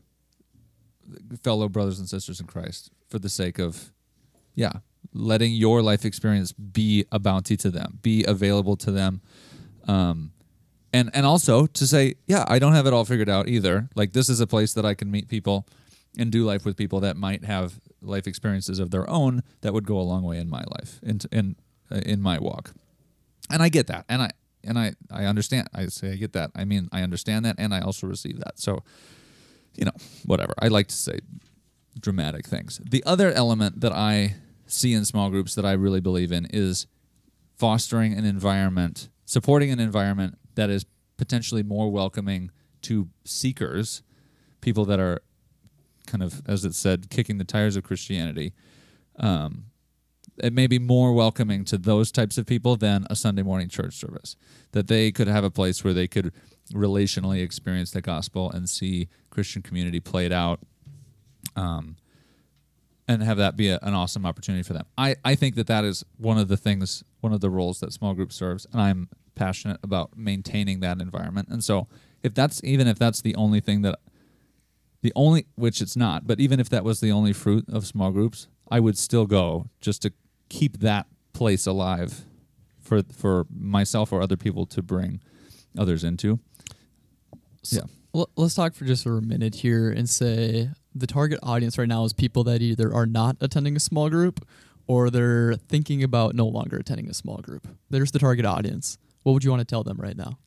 fellow 1.42 1.70
brothers 1.70 2.00
and 2.00 2.08
sisters 2.08 2.40
in 2.40 2.48
Christ 2.48 2.92
for 3.10 3.20
the 3.20 3.30
sake 3.30 3.60
of, 3.60 3.92
yeah, 4.56 4.74
letting 5.14 5.54
your 5.54 5.82
life 5.82 6.06
experience 6.06 6.52
be 6.52 7.06
a 7.12 7.20
bounty 7.20 7.58
to 7.58 7.70
them, 7.70 8.00
be 8.02 8.24
available 8.24 8.76
to 8.78 8.92
them. 8.92 9.22
Um, 9.88 10.32
and 10.92 11.10
and 11.14 11.26
also 11.26 11.66
to 11.66 11.88
say, 11.88 12.16
yeah, 12.28 12.46
I 12.48 12.60
don't 12.60 12.74
have 12.74 12.86
it 12.86 12.94
all 12.94 13.06
figured 13.06 13.30
out 13.30 13.48
either. 13.48 13.90
Like 13.96 14.14
this 14.14 14.30
is 14.30 14.40
a 14.40 14.48
place 14.48 14.74
that 14.74 14.86
I 14.86 14.94
can 14.94 15.10
meet 15.10 15.28
people 15.28 15.68
and 16.18 16.32
do 16.32 16.46
life 16.46 16.66
with 16.66 16.78
people 16.78 17.00
that 17.02 17.18
might 17.18 17.44
have 17.44 17.80
life 18.02 18.28
experiences 18.28 18.80
of 18.80 18.92
their 18.92 19.10
own 19.10 19.42
that 19.62 19.74
would 19.74 19.86
go 19.86 19.98
a 19.98 20.04
long 20.04 20.24
way 20.24 20.38
in 20.38 20.50
my 20.50 20.64
life, 20.70 21.00
in 21.02 21.20
in 21.32 21.56
uh, 21.92 22.02
in 22.06 22.22
my 22.22 22.40
walk. 22.40 22.74
And 23.50 23.62
I 23.62 23.70
get 23.70 23.88
that, 23.88 24.06
and 24.08 24.22
I 24.22 24.30
and 24.64 24.78
I 24.78 24.94
I 25.12 25.26
understand. 25.26 25.70
I 25.74 25.88
say 25.88 26.12
I 26.12 26.16
get 26.16 26.34
that. 26.34 26.52
I 26.56 26.66
mean, 26.66 26.90
I 26.92 27.02
understand 27.02 27.46
that, 27.46 27.56
and 27.58 27.74
I 27.74 27.82
also 27.82 28.08
receive 28.08 28.40
that. 28.40 28.60
So, 28.60 28.84
you 29.76 29.86
know, 29.86 29.94
whatever. 30.26 30.54
I 30.60 30.68
like 30.68 30.88
to 30.88 30.96
say 30.96 31.20
dramatic 32.00 32.48
things. 32.48 32.80
The 32.84 33.04
other 33.06 33.32
element 33.32 33.82
that 33.82 33.92
I 33.92 34.36
see 34.66 34.94
in 34.94 35.06
small 35.06 35.30
groups 35.30 35.56
that 35.56 35.66
I 35.66 35.74
really 35.74 36.02
believe 36.02 36.32
in 36.32 36.48
is 36.52 36.88
fostering 37.58 38.14
an 38.14 38.26
environment, 38.26 39.10
supporting 39.26 39.72
an 39.72 39.80
environment 39.80 40.38
that 40.56 40.70
is 40.70 40.86
potentially 41.18 41.64
more 41.64 41.92
welcoming 41.92 42.52
to 42.84 43.10
seekers, 43.24 44.02
people 44.62 44.86
that 44.86 45.00
are 45.00 45.22
kind 46.08 46.24
of, 46.24 46.42
as 46.48 46.66
it 46.66 46.74
said, 46.74 47.10
kicking 47.10 47.38
the 47.38 47.44
tires 47.44 47.76
of 47.76 47.84
Christianity. 47.84 48.54
Um, 49.18 49.66
it 50.38 50.54
may 50.54 50.68
be 50.68 50.80
more 50.80 51.14
welcoming 51.14 51.64
to 51.66 51.78
those 51.78 52.12
types 52.12 52.38
of 52.38 52.46
people 52.46 52.76
than 52.76 53.06
a 53.10 53.16
Sunday 53.16 53.44
morning 53.44 53.70
church 53.70 53.96
service. 53.96 54.36
That 54.72 54.88
they 54.88 55.12
could 55.12 55.28
have 55.28 55.44
a 55.44 55.52
place 55.52 55.84
where 55.84 55.94
they 55.94 56.08
could 56.08 56.34
relationally 56.74 57.44
experience 57.44 57.92
the 57.92 58.02
gospel 58.02 58.50
and 58.50 58.70
see 58.70 59.10
Christian 59.30 59.62
community 59.62 60.00
played 60.00 60.32
out. 60.32 60.60
Um, 61.56 61.98
and 63.08 63.22
have 63.22 63.38
that 63.38 63.58
be 63.58 63.70
a, 63.70 63.80
an 63.82 63.94
awesome 63.94 64.26
opportunity 64.26 64.64
for 64.64 64.74
them. 64.74 64.86
I, 64.98 65.18
I 65.26 65.36
think 65.36 65.56
that 65.56 65.68
that 65.68 65.84
is 65.84 66.06
one 66.18 66.38
of 66.38 66.48
the 66.48 66.58
things, 66.58 67.04
one 67.20 67.34
of 67.34 67.42
the 67.42 67.50
roles 67.50 67.80
that 67.82 67.92
small 67.92 68.14
group 68.14 68.32
serves, 68.32 68.66
and 68.72 68.82
I'm 68.82 69.10
passionate 69.36 69.80
about 69.84 70.18
maintaining 70.18 70.80
that 70.82 71.02
environment. 71.02 71.50
And 71.50 71.64
so, 71.64 71.88
if 72.22 72.34
that's 72.34 72.64
even 72.64 72.88
if 72.88 72.98
that's 72.98 73.22
the 73.22 73.36
only 73.36 73.60
thing 73.60 73.82
that, 73.82 74.00
the 75.02 75.12
only 75.16 75.48
which 75.56 75.82
it's 75.82 75.98
not, 75.98 76.26
but 76.26 76.40
even 76.40 76.62
if 76.62 76.70
that 76.70 76.86
was 76.86 77.02
the 77.02 77.12
only 77.12 77.34
fruit 77.34 77.66
of 77.68 77.86
small 77.86 78.12
groups, 78.12 78.48
I 78.72 78.80
would 78.80 78.98
still 78.98 79.26
go 79.26 79.68
just 79.82 80.02
to 80.04 80.14
keep 80.50 80.80
that 80.80 81.08
place 81.34 81.66
alive 81.66 82.26
for 82.82 83.02
for 83.04 83.46
myself 83.54 84.12
or 84.12 84.22
other 84.22 84.38
people 84.38 84.66
to 84.68 84.82
bring 84.82 85.22
others 85.78 86.04
into. 86.04 86.40
So, 87.64 87.78
Yeah. 87.78 88.20
l- 88.22 88.30
let's 88.36 88.54
talk 88.56 88.74
for 88.76 88.86
just 88.86 89.06
a 89.06 89.10
minute 89.22 89.56
here 89.56 89.90
and 89.90 90.10
say 90.10 90.70
the 90.94 91.08
target 91.08 91.40
audience 91.42 91.78
right 91.78 91.88
now 91.88 92.04
is 92.06 92.14
people 92.14 92.44
that 92.46 92.62
either 92.62 92.94
are 92.94 93.06
not 93.06 93.38
attending 93.42 93.76
a 93.76 93.80
small 93.80 94.10
group 94.10 94.46
or 94.86 95.10
they're 95.10 95.56
thinking 95.56 96.04
about 96.04 96.36
no 96.36 96.46
longer 96.48 96.78
attending 96.78 97.10
a 97.10 97.14
small 97.14 97.38
group. 97.38 97.68
There's 97.90 98.12
the 98.12 98.20
target 98.20 98.46
audience. 98.46 98.98
What 99.24 99.32
would 99.34 99.44
you 99.44 99.50
want 99.50 99.62
to 99.62 99.66
tell 99.66 99.84
them 99.84 99.98
right 99.98 100.18
now? 100.18 100.38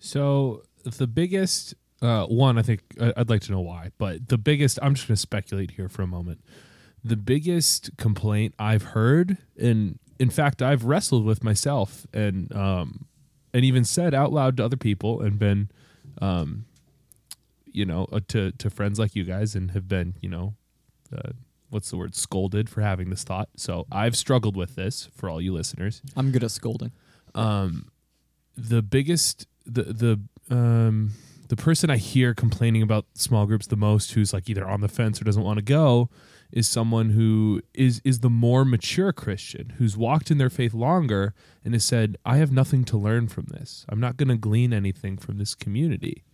So 0.00 0.62
the 0.82 1.06
biggest 1.06 1.74
uh, 2.02 2.26
one, 2.26 2.58
I 2.58 2.62
think 2.62 2.82
I- 3.00 3.14
I'd 3.16 3.30
like 3.30 3.40
to 3.42 3.52
know 3.52 3.60
why, 3.62 3.92
but 3.96 4.28
the 4.28 4.36
biggest. 4.36 4.78
I'm 4.82 4.94
just 4.94 5.06
going 5.08 5.14
to 5.14 5.20
speculate 5.20 5.70
here 5.70 5.88
for 5.88 6.02
a 6.02 6.06
moment. 6.06 6.44
The 7.04 7.16
biggest 7.16 7.90
complaint 7.98 8.54
I've 8.58 8.82
heard, 8.82 9.36
and 9.58 9.98
in 10.18 10.30
fact, 10.30 10.62
I've 10.62 10.84
wrestled 10.84 11.24
with 11.24 11.44
myself, 11.44 12.06
and 12.14 12.50
um, 12.56 13.06
and 13.52 13.64
even 13.64 13.84
said 13.84 14.14
out 14.14 14.32
loud 14.32 14.56
to 14.56 14.64
other 14.64 14.76
people, 14.78 15.20
and 15.20 15.38
been, 15.38 15.70
um, 16.22 16.64
you 17.66 17.84
know, 17.84 18.06
uh, 18.10 18.20
to 18.28 18.52
to 18.52 18.70
friends 18.70 18.98
like 18.98 19.14
you 19.14 19.24
guys, 19.24 19.54
and 19.54 19.72
have 19.72 19.86
been, 19.86 20.14
you 20.22 20.30
know, 20.30 20.54
uh, 21.14 21.30
what's 21.68 21.90
the 21.90 21.96
word, 21.96 22.14
scolded 22.14 22.70
for 22.70 22.80
having 22.80 23.10
this 23.10 23.22
thought. 23.22 23.48
So 23.56 23.86
I've 23.92 24.16
struggled 24.16 24.56
with 24.56 24.74
this 24.76 25.08
for 25.14 25.28
all 25.28 25.40
you 25.40 25.52
listeners 25.52 26.00
I'm 26.16 26.30
good 26.30 26.42
at 26.44 26.52
scolding. 26.52 26.92
um, 27.34 27.88
the 28.56 28.80
biggest 28.80 29.46
the 29.66 29.82
the 29.82 30.20
um 30.54 31.10
the 31.48 31.56
person 31.56 31.90
I 31.90 31.98
hear 31.98 32.32
complaining 32.32 32.80
about 32.82 33.04
small 33.14 33.44
groups 33.46 33.66
the 33.66 33.76
most, 33.76 34.12
who's 34.12 34.32
like 34.32 34.48
either 34.48 34.66
on 34.66 34.80
the 34.80 34.88
fence 34.88 35.20
or 35.20 35.24
doesn't 35.24 35.42
want 35.42 35.58
to 35.58 35.64
go, 35.64 36.08
is 36.52 36.68
someone 36.68 37.10
who 37.10 37.60
is 37.74 38.00
is 38.04 38.20
the 38.20 38.30
more 38.30 38.64
mature 38.64 39.12
Christian 39.12 39.74
who's 39.78 39.96
walked 39.96 40.30
in 40.30 40.38
their 40.38 40.50
faith 40.50 40.74
longer 40.74 41.34
and 41.64 41.74
has 41.74 41.84
said, 41.84 42.16
"I 42.24 42.36
have 42.36 42.52
nothing 42.52 42.84
to 42.84 42.96
learn 42.96 43.28
from 43.28 43.46
this. 43.46 43.84
I'm 43.88 44.00
not 44.00 44.16
going 44.16 44.28
to 44.28 44.36
glean 44.36 44.72
anything 44.72 45.16
from 45.16 45.38
this 45.38 45.54
community." 45.54 46.24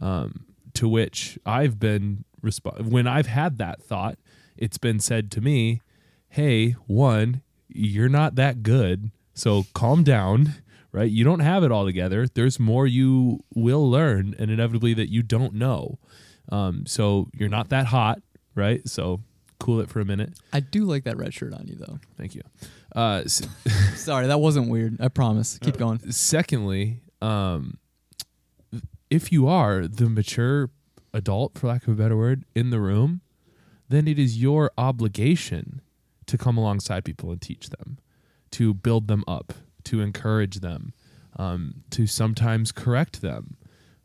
Um, 0.00 0.46
to 0.74 0.88
which 0.88 1.38
I've 1.44 1.78
been 1.78 2.24
resp- 2.42 2.88
when 2.88 3.06
I've 3.06 3.26
had 3.26 3.58
that 3.58 3.82
thought, 3.82 4.18
it's 4.56 4.78
been 4.78 4.98
said 4.98 5.30
to 5.32 5.40
me, 5.40 5.82
"Hey, 6.28 6.72
one, 6.86 7.42
you're 7.68 8.08
not 8.08 8.36
that 8.36 8.62
good, 8.62 9.10
so 9.34 9.66
calm 9.74 10.02
down." 10.02 10.54
Right? 10.92 11.10
You 11.10 11.22
don't 11.22 11.40
have 11.40 11.62
it 11.62 11.70
all 11.70 11.84
together. 11.84 12.26
There's 12.26 12.58
more 12.58 12.84
you 12.84 13.44
will 13.54 13.88
learn, 13.88 14.34
and 14.40 14.50
inevitably 14.50 14.92
that 14.94 15.08
you 15.08 15.22
don't 15.22 15.54
know. 15.54 16.00
Um, 16.48 16.84
so 16.84 17.28
you're 17.32 17.48
not 17.48 17.68
that 17.68 17.86
hot, 17.86 18.22
right? 18.56 18.88
So 18.88 19.20
cool 19.60 19.80
it 19.80 19.88
for 19.88 20.00
a 20.00 20.04
minute. 20.04 20.32
I 20.52 20.58
do 20.60 20.84
like 20.84 21.04
that 21.04 21.16
red 21.16 21.32
shirt 21.32 21.52
on 21.54 21.66
you 21.68 21.76
though. 21.76 21.98
Thank 22.18 22.34
you. 22.34 22.42
Uh, 22.94 23.22
s- 23.24 23.42
Sorry, 23.94 24.26
that 24.26 24.40
wasn't 24.40 24.68
weird. 24.68 25.00
I 25.00 25.06
promise. 25.08 25.58
Keep 25.58 25.76
going. 25.78 26.00
secondly, 26.10 27.02
um, 27.22 27.78
if 29.10 29.30
you 29.32 29.46
are 29.48 29.86
the 29.86 30.08
mature 30.08 30.70
adult, 31.12 31.58
for 31.58 31.66
lack 31.68 31.82
of 31.84 31.90
a 31.90 32.02
better 32.02 32.16
word, 32.16 32.44
in 32.54 32.70
the 32.70 32.80
room, 32.80 33.20
then 33.88 34.06
it 34.08 34.18
is 34.18 34.40
your 34.40 34.70
obligation 34.78 35.80
to 36.26 36.38
come 36.38 36.56
alongside 36.56 37.04
people 37.04 37.30
and 37.32 37.40
teach 37.40 37.70
them, 37.70 37.98
to 38.52 38.72
build 38.72 39.08
them 39.08 39.24
up, 39.26 39.52
to 39.84 40.00
encourage 40.00 40.60
them, 40.60 40.92
um, 41.36 41.82
to 41.90 42.06
sometimes 42.06 42.70
correct 42.72 43.20
them. 43.20 43.56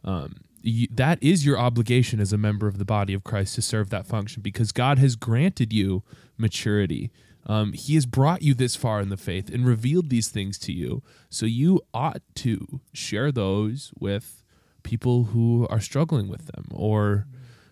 Um, 0.04 0.38
y- 0.66 0.88
that 0.92 1.22
is 1.22 1.46
your 1.46 1.58
obligation 1.58 2.20
as 2.20 2.34
a 2.34 2.38
member 2.38 2.68
of 2.68 2.78
the 2.78 2.86
body 2.86 3.14
of 3.14 3.24
Christ 3.24 3.56
to 3.56 3.62
serve 3.62 3.90
that 3.90 4.08
function 4.08 4.42
because 4.42 4.72
God 4.72 5.00
has 5.00 5.16
granted 5.16 5.72
you 5.72 6.04
maturity. 6.38 7.12
Um, 7.46 7.74
he 7.74 7.94
has 7.96 8.06
brought 8.06 8.42
you 8.42 8.54
this 8.54 8.76
far 8.76 9.00
in 9.02 9.10
the 9.10 9.18
faith 9.18 9.54
and 9.54 9.66
revealed 9.66 10.10
these 10.10 10.30
things 10.30 10.58
to 10.60 10.74
you. 10.74 11.04
So 11.30 11.46
you 11.46 11.82
ought 11.94 12.22
to 12.36 12.82
share 12.92 13.32
those 13.32 13.92
with 14.00 14.44
people 14.82 15.26
who 15.26 15.68
are 15.70 15.80
struggling 15.80 16.28
with 16.28 16.48
them 16.48 16.66
or 16.72 17.28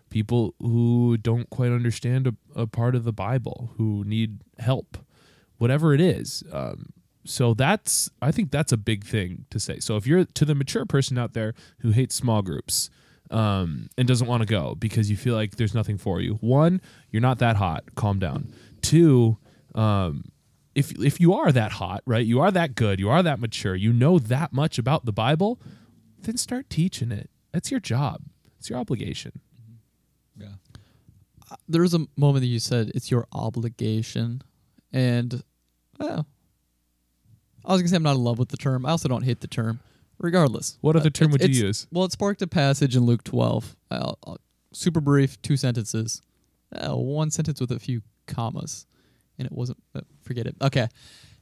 people 0.10 0.53
who 0.60 1.17
don't 1.17 1.49
quite 1.49 1.71
understand 1.71 2.27
a, 2.27 2.36
a 2.56 2.67
part 2.67 2.93
of 2.93 3.03
the 3.03 3.13
Bible, 3.13 3.71
who 3.77 4.03
need 4.06 4.41
help, 4.60 4.97
whatever 5.58 5.93
it 5.93 6.01
is. 6.01 6.43
Um, 6.51 6.93
so 7.25 7.53
that's, 7.53 8.09
I 8.21 8.31
think 8.31 8.51
that's 8.51 8.71
a 8.71 8.77
big 8.77 9.03
thing 9.05 9.45
to 9.49 9.59
say. 9.59 9.79
So 9.79 9.95
if 9.97 10.05
you're 10.05 10.25
to 10.25 10.45
the 10.45 10.55
mature 10.55 10.86
person 10.86 11.17
out 11.17 11.33
there 11.33 11.53
who 11.79 11.91
hates 11.91 12.15
small 12.15 12.41
groups, 12.41 12.89
um, 13.31 13.89
and 13.97 14.07
doesn't 14.07 14.27
want 14.27 14.41
to 14.41 14.45
go 14.47 14.75
because 14.75 15.09
you 15.09 15.17
feel 15.17 15.33
like 15.33 15.55
there's 15.55 15.73
nothing 15.73 15.97
for 15.97 16.21
you. 16.21 16.36
One, 16.36 16.81
you're 17.09 17.21
not 17.21 17.39
that 17.39 17.55
hot. 17.55 17.95
Calm 17.95 18.19
down. 18.19 18.53
Two, 18.81 19.38
um, 19.73 20.25
if 20.75 20.91
if 20.99 21.19
you 21.19 21.33
are 21.33 21.51
that 21.51 21.73
hot, 21.73 22.03
right? 22.05 22.25
You 22.25 22.41
are 22.41 22.51
that 22.51 22.75
good. 22.75 22.99
You 22.99 23.09
are 23.09 23.23
that 23.23 23.39
mature. 23.39 23.75
You 23.75 23.91
know 23.91 24.19
that 24.19 24.53
much 24.53 24.77
about 24.77 25.05
the 25.05 25.13
Bible. 25.13 25.59
Then 26.21 26.38
start 26.38 26.69
teaching 26.69 27.12
it. 27.12 27.29
That's 27.51 27.71
your 27.71 27.79
job. 27.79 28.21
It's 28.59 28.69
your 28.69 28.79
obligation. 28.79 29.41
Yeah. 30.38 30.55
There 31.67 31.81
was 31.81 31.93
a 31.93 32.05
moment 32.15 32.41
that 32.41 32.47
you 32.47 32.59
said 32.59 32.91
it's 32.95 33.12
your 33.12 33.27
obligation, 33.33 34.41
and 34.91 35.43
well, 35.99 36.25
I 37.65 37.71
was 37.73 37.82
gonna 37.82 37.89
say 37.89 37.95
I'm 37.95 38.04
not 38.04 38.15
in 38.15 38.23
love 38.23 38.39
with 38.39 38.49
the 38.49 38.58
term. 38.58 38.86
I 38.86 38.91
also 38.91 39.08
don't 39.08 39.23
hate 39.23 39.41
the 39.41 39.47
term. 39.47 39.80
Regardless, 40.19 40.78
What 40.82 40.95
other 40.95 41.08
Uh, 41.08 41.10
term 41.10 41.30
it's- 41.34 41.47
would 41.47 41.56
you 41.56 41.65
use? 41.65 41.88
Well, 41.91 42.06
it 42.06 42.12
sparked 42.12 42.41
a 42.41 42.47
passage 42.47 42.95
in 42.95 43.04
Luke 43.06 43.23
12. 43.23 43.76
I'll, 43.91 44.17
I'll- 44.26 44.38
super 44.71 45.02
brief, 45.02 45.41
two 45.41 45.58
sentences, 45.58 46.21
uh, 46.71 46.95
one 46.95 47.30
sentence 47.32 47.60
with 47.60 47.71
a 47.71 47.80
few 47.80 48.02
commas, 48.28 48.86
and 49.38 49.45
it 49.45 49.52
wasn't. 49.52 49.82
Uh, 49.93 50.02
forget 50.21 50.45
it. 50.47 50.56
Okay. 50.62 50.88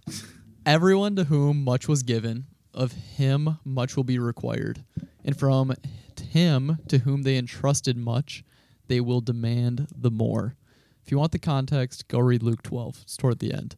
Everyone 0.66 1.16
to 1.16 1.26
whom 1.26 1.64
much 1.64 1.88
was 1.88 2.04
given, 2.04 2.46
of 2.74 2.94
him 2.94 3.58
much 3.66 3.96
will 3.98 4.04
be 4.04 4.18
required. 4.20 4.84
And 5.26 5.38
from 5.38 5.74
him 6.22 6.78
to 6.88 7.00
whom 7.00 7.24
they 7.24 7.38
entrusted 7.38 7.98
much, 7.98 8.44
they 8.88 9.00
will 9.02 9.22
demand 9.22 9.88
the 9.96 10.12
more. 10.12 10.56
If 11.06 11.12
you 11.12 11.18
want 11.18 11.32
the 11.34 11.40
context, 11.40 12.08
go 12.08 12.20
read 12.20 12.42
Luke 12.44 12.64
12. 12.64 13.00
It's 13.04 13.18
toward 13.18 13.40
the 13.40 13.54
end. 13.54 13.76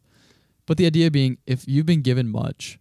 But 0.66 0.78
the 0.78 0.86
idea 0.86 1.10
being, 1.10 1.38
if 1.46 1.68
you've 1.68 1.86
been 1.86 2.02
given 2.02 2.28
much, 2.28 2.78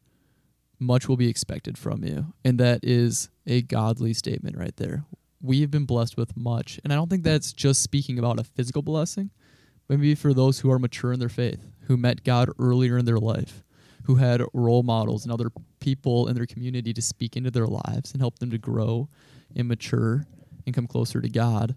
much 0.79 1.07
will 1.07 1.17
be 1.17 1.29
expected 1.29 1.77
from 1.77 2.03
you. 2.03 2.33
And 2.43 2.59
that 2.59 2.79
is 2.83 3.29
a 3.45 3.61
godly 3.61 4.13
statement 4.13 4.57
right 4.57 4.75
there. 4.77 5.05
We 5.41 5.61
have 5.61 5.71
been 5.71 5.85
blessed 5.85 6.17
with 6.17 6.37
much. 6.37 6.79
And 6.83 6.93
I 6.93 6.95
don't 6.95 7.09
think 7.09 7.23
that's 7.23 7.51
just 7.51 7.81
speaking 7.81 8.17
about 8.17 8.39
a 8.39 8.43
physical 8.43 8.81
blessing, 8.81 9.31
but 9.87 9.99
maybe 9.99 10.15
for 10.15 10.33
those 10.33 10.59
who 10.59 10.71
are 10.71 10.79
mature 10.79 11.11
in 11.11 11.19
their 11.19 11.29
faith, 11.29 11.67
who 11.87 11.97
met 11.97 12.23
God 12.23 12.49
earlier 12.57 12.97
in 12.97 13.05
their 13.05 13.17
life, 13.17 13.63
who 14.03 14.15
had 14.15 14.41
role 14.53 14.83
models 14.83 15.23
and 15.23 15.33
other 15.33 15.51
people 15.79 16.27
in 16.27 16.35
their 16.35 16.45
community 16.45 16.93
to 16.93 17.01
speak 17.01 17.35
into 17.35 17.51
their 17.51 17.67
lives 17.67 18.13
and 18.13 18.21
help 18.21 18.39
them 18.39 18.51
to 18.51 18.57
grow 18.57 19.09
and 19.55 19.67
mature 19.67 20.25
and 20.65 20.73
come 20.73 20.87
closer 20.87 21.19
to 21.19 21.29
God. 21.29 21.75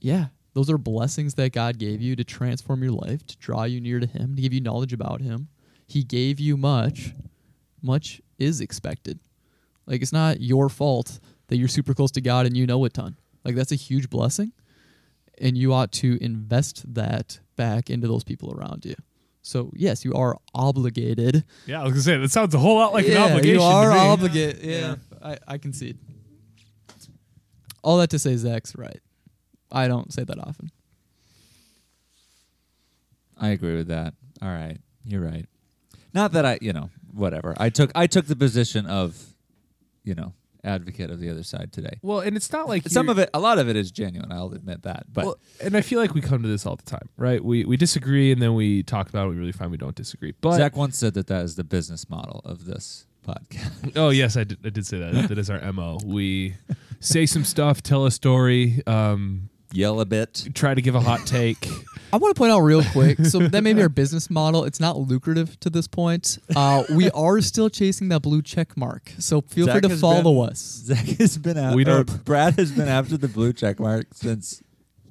Yeah, 0.00 0.26
those 0.54 0.70
are 0.70 0.78
blessings 0.78 1.34
that 1.34 1.52
God 1.52 1.78
gave 1.78 2.00
you 2.00 2.16
to 2.16 2.24
transform 2.24 2.82
your 2.82 2.92
life, 2.92 3.26
to 3.26 3.36
draw 3.36 3.64
you 3.64 3.80
near 3.80 4.00
to 4.00 4.06
Him, 4.06 4.34
to 4.36 4.42
give 4.42 4.52
you 4.52 4.60
knowledge 4.60 4.92
about 4.92 5.20
Him. 5.20 5.48
He 5.86 6.02
gave 6.02 6.40
you 6.40 6.56
much. 6.56 7.12
Much 7.82 8.20
is 8.38 8.60
expected. 8.60 9.20
Like, 9.86 10.02
it's 10.02 10.12
not 10.12 10.40
your 10.40 10.68
fault 10.68 11.20
that 11.48 11.56
you're 11.56 11.68
super 11.68 11.94
close 11.94 12.10
to 12.12 12.20
God 12.20 12.46
and 12.46 12.56
you 12.56 12.66
know 12.66 12.84
a 12.84 12.90
ton. 12.90 13.16
Like, 13.44 13.54
that's 13.54 13.72
a 13.72 13.76
huge 13.76 14.10
blessing. 14.10 14.52
And 15.38 15.56
you 15.56 15.72
ought 15.72 15.92
to 15.92 16.22
invest 16.22 16.94
that 16.94 17.40
back 17.56 17.88
into 17.88 18.06
those 18.06 18.24
people 18.24 18.52
around 18.52 18.84
you. 18.84 18.94
So, 19.42 19.72
yes, 19.74 20.04
you 20.04 20.12
are 20.14 20.38
obligated. 20.54 21.44
Yeah, 21.66 21.80
I 21.80 21.84
was 21.84 21.92
gonna 21.92 22.02
say 22.02 22.16
that 22.18 22.30
sounds 22.30 22.54
a 22.54 22.58
whole 22.58 22.76
lot 22.76 22.92
like 22.92 23.06
yeah, 23.06 23.24
an 23.24 23.32
obligation. 23.32 23.54
You 23.54 23.62
are 23.62 23.90
obligated. 23.90 24.62
Yeah, 24.62 24.96
I, 25.22 25.38
I 25.48 25.58
concede. 25.58 25.98
All 27.82 27.96
that 27.98 28.10
to 28.10 28.18
say, 28.18 28.36
Zach's 28.36 28.76
right. 28.76 29.00
I 29.72 29.88
don't 29.88 30.12
say 30.12 30.24
that 30.24 30.38
often. 30.38 30.70
I 33.36 33.48
agree 33.48 33.76
with 33.76 33.88
that. 33.88 34.14
All 34.42 34.48
right, 34.48 34.78
you're 35.04 35.22
right. 35.22 35.46
Not 36.12 36.32
that 36.32 36.44
I, 36.44 36.58
you 36.60 36.72
know, 36.72 36.90
whatever. 37.12 37.54
I 37.56 37.70
took 37.70 37.90
I 37.94 38.06
took 38.06 38.26
the 38.26 38.36
position 38.36 38.86
of, 38.86 39.16
you 40.04 40.14
know, 40.14 40.34
advocate 40.64 41.10
of 41.10 41.20
the 41.20 41.30
other 41.30 41.42
side 41.42 41.72
today. 41.72 41.98
Well, 42.02 42.20
and 42.20 42.36
it's 42.36 42.52
not 42.52 42.68
like 42.68 42.86
Some 42.88 43.08
of 43.08 43.18
it, 43.18 43.30
a 43.32 43.40
lot 43.40 43.58
of 43.58 43.68
it 43.68 43.76
is 43.76 43.90
genuine. 43.90 44.32
I'll 44.32 44.52
admit 44.52 44.82
that. 44.82 45.04
But 45.12 45.24
Well, 45.24 45.38
and 45.62 45.76
I 45.76 45.80
feel 45.80 46.00
like 46.00 46.14
we 46.14 46.20
come 46.20 46.42
to 46.42 46.48
this 46.48 46.66
all 46.66 46.76
the 46.76 46.82
time, 46.82 47.08
right? 47.16 47.42
We 47.42 47.64
we 47.64 47.76
disagree 47.76 48.32
and 48.32 48.42
then 48.42 48.54
we 48.54 48.82
talk 48.82 49.08
about 49.08 49.26
it. 49.26 49.30
We 49.30 49.36
really 49.36 49.52
find 49.52 49.70
we 49.70 49.76
don't 49.76 49.94
disagree. 49.96 50.34
But 50.40 50.56
Zach 50.56 50.76
once 50.76 50.98
said 50.98 51.14
that 51.14 51.28
that 51.28 51.44
is 51.44 51.56
the 51.56 51.64
business 51.64 52.08
model 52.10 52.40
of 52.44 52.64
this 52.64 53.06
podcast. 53.26 53.92
oh 53.96 54.10
yes, 54.10 54.36
I 54.36 54.44
did, 54.44 54.58
I 54.64 54.70
did 54.70 54.86
say 54.86 54.98
that. 54.98 55.28
that 55.28 55.38
is 55.38 55.50
our 55.50 55.72
mo. 55.72 55.98
We 56.04 56.56
say 57.00 57.26
some 57.26 57.44
stuff, 57.44 57.82
tell 57.82 58.04
a 58.06 58.10
story, 58.10 58.82
um, 58.86 59.49
Yell 59.72 60.00
a 60.00 60.06
bit. 60.06 60.48
try 60.54 60.74
to 60.74 60.82
give 60.82 60.94
a 60.94 61.00
hot 61.00 61.26
take. 61.26 61.68
I 62.12 62.16
want 62.16 62.34
to 62.34 62.38
point 62.38 62.50
out 62.50 62.60
real 62.60 62.82
quick. 62.82 63.20
So 63.20 63.38
that 63.38 63.62
may 63.62 63.72
be 63.72 63.82
our 63.82 63.88
business 63.88 64.28
model. 64.30 64.64
It's 64.64 64.80
not 64.80 64.98
lucrative 64.98 65.58
to 65.60 65.70
this 65.70 65.86
point. 65.86 66.38
Uh, 66.56 66.82
we 66.90 67.08
are 67.12 67.40
still 67.40 67.70
chasing 67.70 68.08
that 68.08 68.20
blue 68.22 68.42
check 68.42 68.76
mark. 68.76 69.12
So 69.18 69.42
feel 69.42 69.66
Zach 69.66 69.74
free 69.82 69.90
to 69.90 69.96
follow 69.96 70.42
been- 70.42 70.50
us. 70.52 70.58
Zach 70.58 71.06
has 71.18 71.38
been 71.38 71.56
out. 71.56 71.76
We 71.76 71.82
or 71.82 72.02
don't- 72.02 72.24
Brad 72.24 72.54
has 72.58 72.72
been 72.72 72.88
after 72.88 73.16
the 73.16 73.28
blue 73.28 73.52
check 73.52 73.78
mark 73.78 74.08
since 74.12 74.60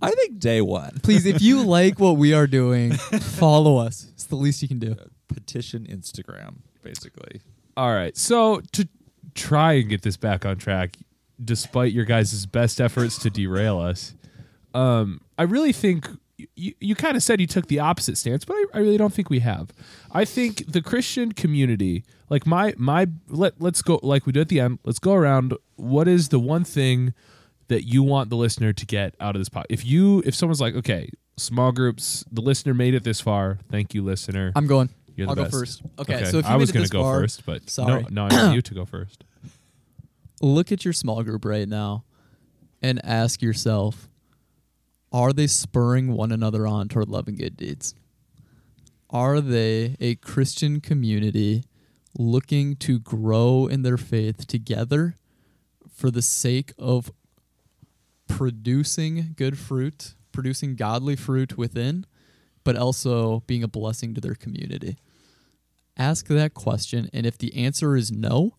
I 0.01 0.11
think 0.11 0.39
day 0.39 0.59
one. 0.61 0.99
Please, 1.03 1.25
if 1.25 1.41
you 1.41 1.63
like 1.65 1.99
what 1.99 2.17
we 2.17 2.33
are 2.33 2.47
doing, 2.47 2.91
follow 2.93 3.77
us. 3.77 4.07
It's 4.13 4.25
the 4.25 4.35
least 4.35 4.61
you 4.61 4.67
can 4.67 4.79
do. 4.79 4.95
Petition 5.29 5.85
Instagram, 5.89 6.55
basically. 6.83 7.39
All 7.77 7.93
right. 7.93 8.17
So 8.17 8.61
to 8.73 8.87
try 9.35 9.73
and 9.73 9.87
get 9.89 10.01
this 10.01 10.17
back 10.17 10.45
on 10.45 10.57
track, 10.57 10.97
despite 11.41 11.93
your 11.93 12.03
guys' 12.05 12.45
best 12.45 12.81
efforts 12.81 13.17
to 13.19 13.29
derail 13.29 13.79
us, 13.79 14.13
um, 14.73 15.21
I 15.37 15.43
really 15.43 15.71
think 15.73 16.07
you, 16.55 16.73
you 16.79 16.95
kind 16.95 17.17
of 17.17 17.23
said 17.23 17.41
you 17.41 17.47
took 17.47 17.67
the 17.67 17.79
opposite 17.79 18.17
stance, 18.17 18.45
but 18.45 18.55
I, 18.55 18.65
I 18.75 18.77
really 18.79 18.97
don't 18.97 19.13
think 19.13 19.29
we 19.29 19.39
have. 19.39 19.71
I 20.11 20.25
think 20.25 20.71
the 20.71 20.81
Christian 20.81 21.31
community, 21.31 22.03
like 22.29 22.45
my 22.45 22.73
my 22.77 23.07
let 23.27 23.59
let's 23.59 23.81
go 23.81 23.99
like 24.03 24.25
we 24.25 24.31
do 24.31 24.41
at 24.41 24.49
the 24.49 24.59
end. 24.59 24.79
Let's 24.83 24.99
go 24.99 25.13
around. 25.13 25.53
What 25.75 26.07
is 26.07 26.29
the 26.29 26.39
one 26.39 26.63
thing 26.63 27.13
that 27.67 27.83
you 27.83 28.03
want 28.03 28.29
the 28.29 28.35
listener 28.35 28.73
to 28.73 28.85
get 28.85 29.15
out 29.19 29.35
of 29.35 29.41
this 29.41 29.49
pod? 29.49 29.65
If 29.69 29.85
you 29.85 30.23
if 30.25 30.35
someone's 30.35 30.61
like, 30.61 30.75
okay, 30.75 31.09
small 31.37 31.71
groups, 31.71 32.23
the 32.31 32.41
listener 32.41 32.73
made 32.73 32.93
it 32.93 33.03
this 33.03 33.21
far. 33.21 33.59
Thank 33.69 33.93
you, 33.93 34.03
listener. 34.03 34.51
I'm 34.55 34.67
going. 34.67 34.89
You're 35.15 35.27
the 35.27 35.31
I'll 35.31 35.35
go 35.35 35.43
best. 35.43 35.53
first. 35.53 35.81
Okay, 35.99 36.23
so 36.25 36.37
if 36.37 36.45
you 36.45 36.51
I 36.51 36.55
was 36.55 36.71
gonna 36.71 36.87
go 36.87 37.01
far, 37.01 37.21
first, 37.21 37.45
but 37.45 37.69
sorry. 37.69 38.03
no, 38.03 38.27
no, 38.27 38.27
I 38.29 38.41
want 38.43 38.55
you 38.55 38.61
to 38.61 38.73
go 38.73 38.85
first. 38.85 39.23
look 40.41 40.71
at 40.71 40.85
your 40.85 40.93
small 40.93 41.23
group 41.23 41.43
right 41.43 41.67
now 41.67 42.05
and 42.81 43.03
ask 43.05 43.41
yourself 43.41 44.07
are 45.11 45.33
they 45.33 45.47
spurring 45.47 46.13
one 46.13 46.31
another 46.31 46.67
on 46.67 46.87
toward 46.87 47.09
love 47.09 47.27
and 47.27 47.37
good 47.37 47.57
deeds? 47.57 47.95
Are 49.09 49.41
they 49.41 49.95
a 49.99 50.15
Christian 50.15 50.81
community 50.81 51.63
looking 52.17 52.75
to 52.77 52.99
grow 52.99 53.67
in 53.67 53.81
their 53.81 53.97
faith 53.97 54.45
together 54.45 55.15
for 55.91 56.11
the 56.11 56.21
sake 56.21 56.73
of 56.77 57.11
producing 58.27 59.33
good 59.35 59.57
fruit, 59.57 60.13
producing 60.31 60.75
godly 60.75 61.15
fruit 61.15 61.57
within, 61.57 62.05
but 62.63 62.75
also 62.75 63.41
being 63.47 63.63
a 63.63 63.67
blessing 63.67 64.13
to 64.13 64.21
their 64.21 64.35
community? 64.35 64.97
Ask 65.97 66.27
that 66.27 66.53
question, 66.53 67.09
and 67.11 67.25
if 67.25 67.37
the 67.37 67.55
answer 67.57 67.97
is 67.97 68.11
no, 68.11 68.55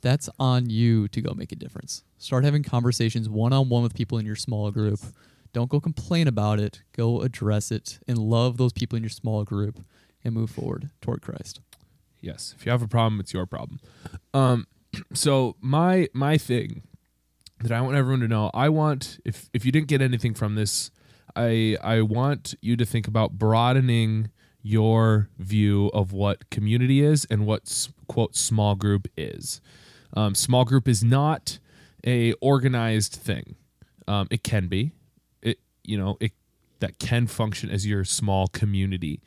that's 0.00 0.30
on 0.38 0.70
you 0.70 1.08
to 1.08 1.20
go 1.20 1.34
make 1.34 1.50
a 1.50 1.56
difference. 1.56 2.04
Start 2.18 2.44
having 2.44 2.62
conversations 2.62 3.28
one 3.28 3.52
on 3.52 3.68
one 3.68 3.82
with 3.82 3.94
people 3.94 4.18
in 4.18 4.26
your 4.26 4.36
small 4.36 4.70
group. 4.70 5.00
Don't 5.54 5.70
go 5.70 5.80
complain 5.80 6.26
about 6.26 6.58
it. 6.58 6.82
Go 6.92 7.22
address 7.22 7.70
it 7.70 8.00
and 8.08 8.18
love 8.18 8.56
those 8.56 8.72
people 8.72 8.96
in 8.96 9.04
your 9.04 9.10
small 9.10 9.44
group 9.44 9.80
and 10.24 10.34
move 10.34 10.50
forward 10.50 10.90
toward 11.00 11.22
Christ. 11.22 11.60
Yes. 12.20 12.54
If 12.58 12.66
you 12.66 12.72
have 12.72 12.82
a 12.82 12.88
problem, 12.88 13.20
it's 13.20 13.32
your 13.32 13.46
problem. 13.46 13.78
Um, 14.34 14.66
so 15.14 15.56
my 15.60 16.08
my 16.12 16.36
thing 16.36 16.82
that 17.60 17.70
I 17.70 17.80
want 17.80 17.96
everyone 17.96 18.20
to 18.20 18.28
know, 18.28 18.50
I 18.52 18.68
want 18.68 19.20
if 19.24 19.48
if 19.54 19.64
you 19.64 19.70
didn't 19.70 19.86
get 19.86 20.02
anything 20.02 20.34
from 20.34 20.56
this, 20.56 20.90
I 21.36 21.76
I 21.82 22.02
want 22.02 22.56
you 22.60 22.76
to 22.76 22.84
think 22.84 23.06
about 23.06 23.38
broadening 23.38 24.30
your 24.60 25.28
view 25.38 25.88
of 25.94 26.12
what 26.12 26.50
community 26.50 27.00
is 27.00 27.26
and 27.30 27.46
what 27.46 27.88
quote 28.08 28.34
small 28.34 28.74
group 28.74 29.06
is. 29.16 29.60
Um, 30.16 30.34
small 30.34 30.64
group 30.64 30.88
is 30.88 31.04
not 31.04 31.60
a 32.04 32.32
organized 32.34 33.12
thing. 33.14 33.54
Um, 34.08 34.26
it 34.32 34.42
can 34.42 34.66
be. 34.66 34.92
You 35.84 35.98
know 35.98 36.16
it 36.20 36.32
that 36.80 36.98
can 36.98 37.26
function 37.26 37.70
as 37.70 37.86
your 37.86 38.04
small 38.04 38.48
community. 38.48 39.20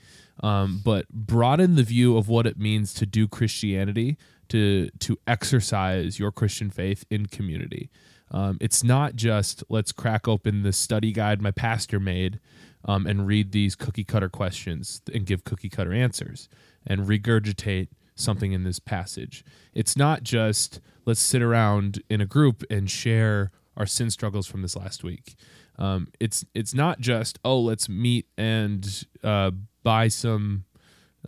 Um, 0.44 0.82
but 0.84 1.10
broaden 1.10 1.76
the 1.76 1.84
view 1.84 2.16
of 2.16 2.30
what 2.30 2.46
it 2.46 2.60
means 2.60 2.94
to 2.96 3.06
do 3.08 3.28
Christianity, 3.28 4.18
to 4.50 4.90
to 5.00 5.18
exercise 5.26 6.20
your 6.20 6.32
Christian 6.32 6.70
faith 6.70 7.06
in 7.10 7.26
community. 7.26 7.90
Um, 8.30 8.58
it's 8.60 8.84
not 8.84 9.16
just 9.16 9.64
let's 9.70 9.92
crack 9.92 10.28
open 10.28 10.64
the 10.64 10.74
study 10.74 11.12
guide 11.12 11.42
my 11.42 11.52
pastor 11.52 12.00
made 12.00 12.40
um, 12.86 13.08
and 13.08 13.26
read 13.26 13.52
these 13.52 13.76
cookie 13.76 14.04
cutter 14.04 14.30
questions 14.30 15.02
and 15.14 15.26
give 15.26 15.44
cookie 15.44 15.70
cutter 15.70 15.94
answers 15.94 16.50
and 16.86 17.08
regurgitate 17.08 17.88
something 18.16 18.52
in 18.52 18.64
this 18.64 18.80
passage. 18.80 19.44
It's 19.74 19.96
not 19.96 20.24
just 20.24 20.80
let's 21.06 21.22
sit 21.22 21.42
around 21.42 22.04
in 22.10 22.22
a 22.22 22.26
group 22.26 22.64
and 22.70 22.90
share 22.90 23.52
our 23.76 23.86
sin 23.86 24.10
struggles 24.10 24.48
from 24.48 24.62
this 24.62 24.76
last 24.76 25.04
week. 25.04 25.36
Um, 25.80 26.08
it's 26.20 26.44
it's 26.54 26.74
not 26.74 27.00
just 27.00 27.40
oh 27.46 27.60
let's 27.60 27.88
meet 27.88 28.26
and 28.38 29.06
uh, 29.24 29.52
buy 29.84 30.08
some 30.08 30.66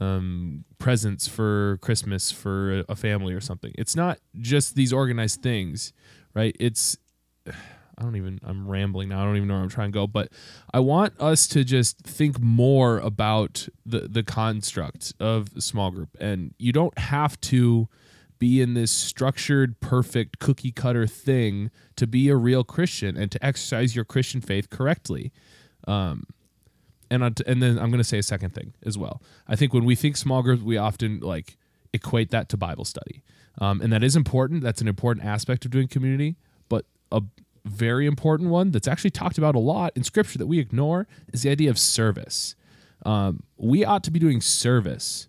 um, 0.02 0.66
presents 0.78 1.28
for 1.28 1.78
Christmas 1.82 2.32
for 2.32 2.84
a, 2.88 2.96
family 2.96 3.34
or 3.34 3.42
something. 3.42 3.74
It's 3.78 3.96
not 3.96 4.20
just 4.40 4.76
these 4.76 4.94
organized 4.94 5.42
things, 5.42 5.94
right? 6.34 6.56
It's 6.60 6.98
I 7.46 8.04
don't 8.04 8.16
even 8.16 8.40
I'm 8.44 8.68
rambling 8.68 9.10
now. 9.10 9.22
I 9.22 9.26
don't 9.26 9.36
even 9.36 9.48
know 9.48 9.56
where 9.56 9.64
I'm 9.64 9.70
trying 9.70 9.92
to 9.92 9.94
go, 9.94 10.08
but 10.08 10.32
I 10.74 10.80
want 10.80 11.14
us 11.20 11.48
to 11.48 11.64
just 11.64 12.00
think 12.00 12.40
more 12.40 12.98
about 13.00 13.68
the 13.86 14.02
the 14.02 14.24
construct 14.24 15.14
of 15.20 15.50
small 15.62 15.92
group. 15.92 16.16
And 16.20 16.54
you 16.58 16.72
don't 16.72 16.98
have 16.98 17.40
to 17.42 17.90
be 18.39 18.62
in 18.62 18.73
this 18.73 18.91
structured, 18.91 19.80
perfect 19.82 20.39
cookie 20.39 20.71
cutter 20.71 21.06
thing 21.06 21.69
to 21.97 22.08
be 22.08 22.30
a 22.30 22.36
real 22.36 22.63
Christian 22.63 23.17
and 23.17 23.32
to 23.32 23.45
exercise 23.45 23.95
your 23.95 24.06
Christian 24.06 24.41
faith 24.41 24.69
correctly. 24.69 25.32
Um, 25.88 26.23
and 27.12 27.23
and 27.23 27.62
then 27.62 27.78
I'm 27.78 27.89
going 27.89 27.99
to 27.99 28.04
say 28.04 28.17
a 28.17 28.23
second 28.23 28.54
thing 28.54 28.73
as 28.86 28.97
well. 28.97 29.21
I 29.47 29.56
think 29.56 29.73
when 29.73 29.86
we 29.86 29.95
think 29.95 30.15
small 30.15 30.41
groups, 30.41 30.62
we 30.62 30.78
often 30.78 31.19
like 31.19 31.58
equate 31.93 32.32
that 32.32 32.49
to 32.49 32.58
Bible 32.58 32.86
study, 32.86 33.23
um, 33.60 33.82
and 33.82 33.91
that 33.91 34.04
is 34.04 34.15
important. 34.15 34.63
That's 34.63 34.82
an 34.82 34.88
important 34.88 35.25
aspect 35.25 35.65
of 35.65 35.71
doing 35.71 35.88
community, 35.88 36.38
but 36.69 36.86
a 37.12 37.21
very 37.65 38.06
important 38.06 38.49
one 38.49 38.71
that's 38.71 38.88
actually 38.88 39.10
talked 39.10 39.38
about 39.38 39.56
a 39.56 39.60
lot 39.60 39.91
in 39.95 40.04
Scripture 40.04 40.38
that 40.38 40.47
we 40.47 40.60
ignore 40.60 41.08
is 41.34 41.41
the 41.41 41.49
idea 41.49 41.69
of 41.69 41.80
service. 41.80 42.56
Um, 43.06 43.43
we 43.58 43.84
ought 43.84 44.04
to 44.04 44.12
be 44.12 44.19
doing 44.19 44.41
service 44.41 45.29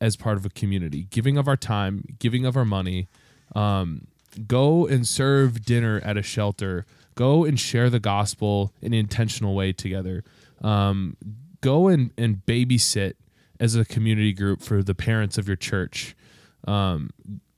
as 0.00 0.16
part 0.16 0.36
of 0.36 0.46
a 0.46 0.50
community, 0.50 1.06
giving 1.10 1.36
of 1.36 1.48
our 1.48 1.56
time, 1.56 2.04
giving 2.18 2.46
of 2.46 2.56
our 2.56 2.64
money. 2.64 3.08
Um, 3.54 4.06
go 4.46 4.86
and 4.86 5.06
serve 5.06 5.64
dinner 5.64 6.00
at 6.04 6.16
a 6.16 6.22
shelter. 6.22 6.86
Go 7.14 7.44
and 7.44 7.58
share 7.58 7.90
the 7.90 7.98
gospel 8.00 8.72
in 8.80 8.92
an 8.92 8.98
intentional 8.98 9.54
way 9.54 9.72
together. 9.72 10.22
Um, 10.62 11.16
go 11.60 11.88
and, 11.88 12.12
and 12.16 12.42
babysit 12.46 13.14
as 13.58 13.74
a 13.74 13.84
community 13.84 14.32
group 14.32 14.62
for 14.62 14.82
the 14.82 14.94
parents 14.94 15.38
of 15.38 15.48
your 15.48 15.56
church. 15.56 16.14
Um, 16.66 17.10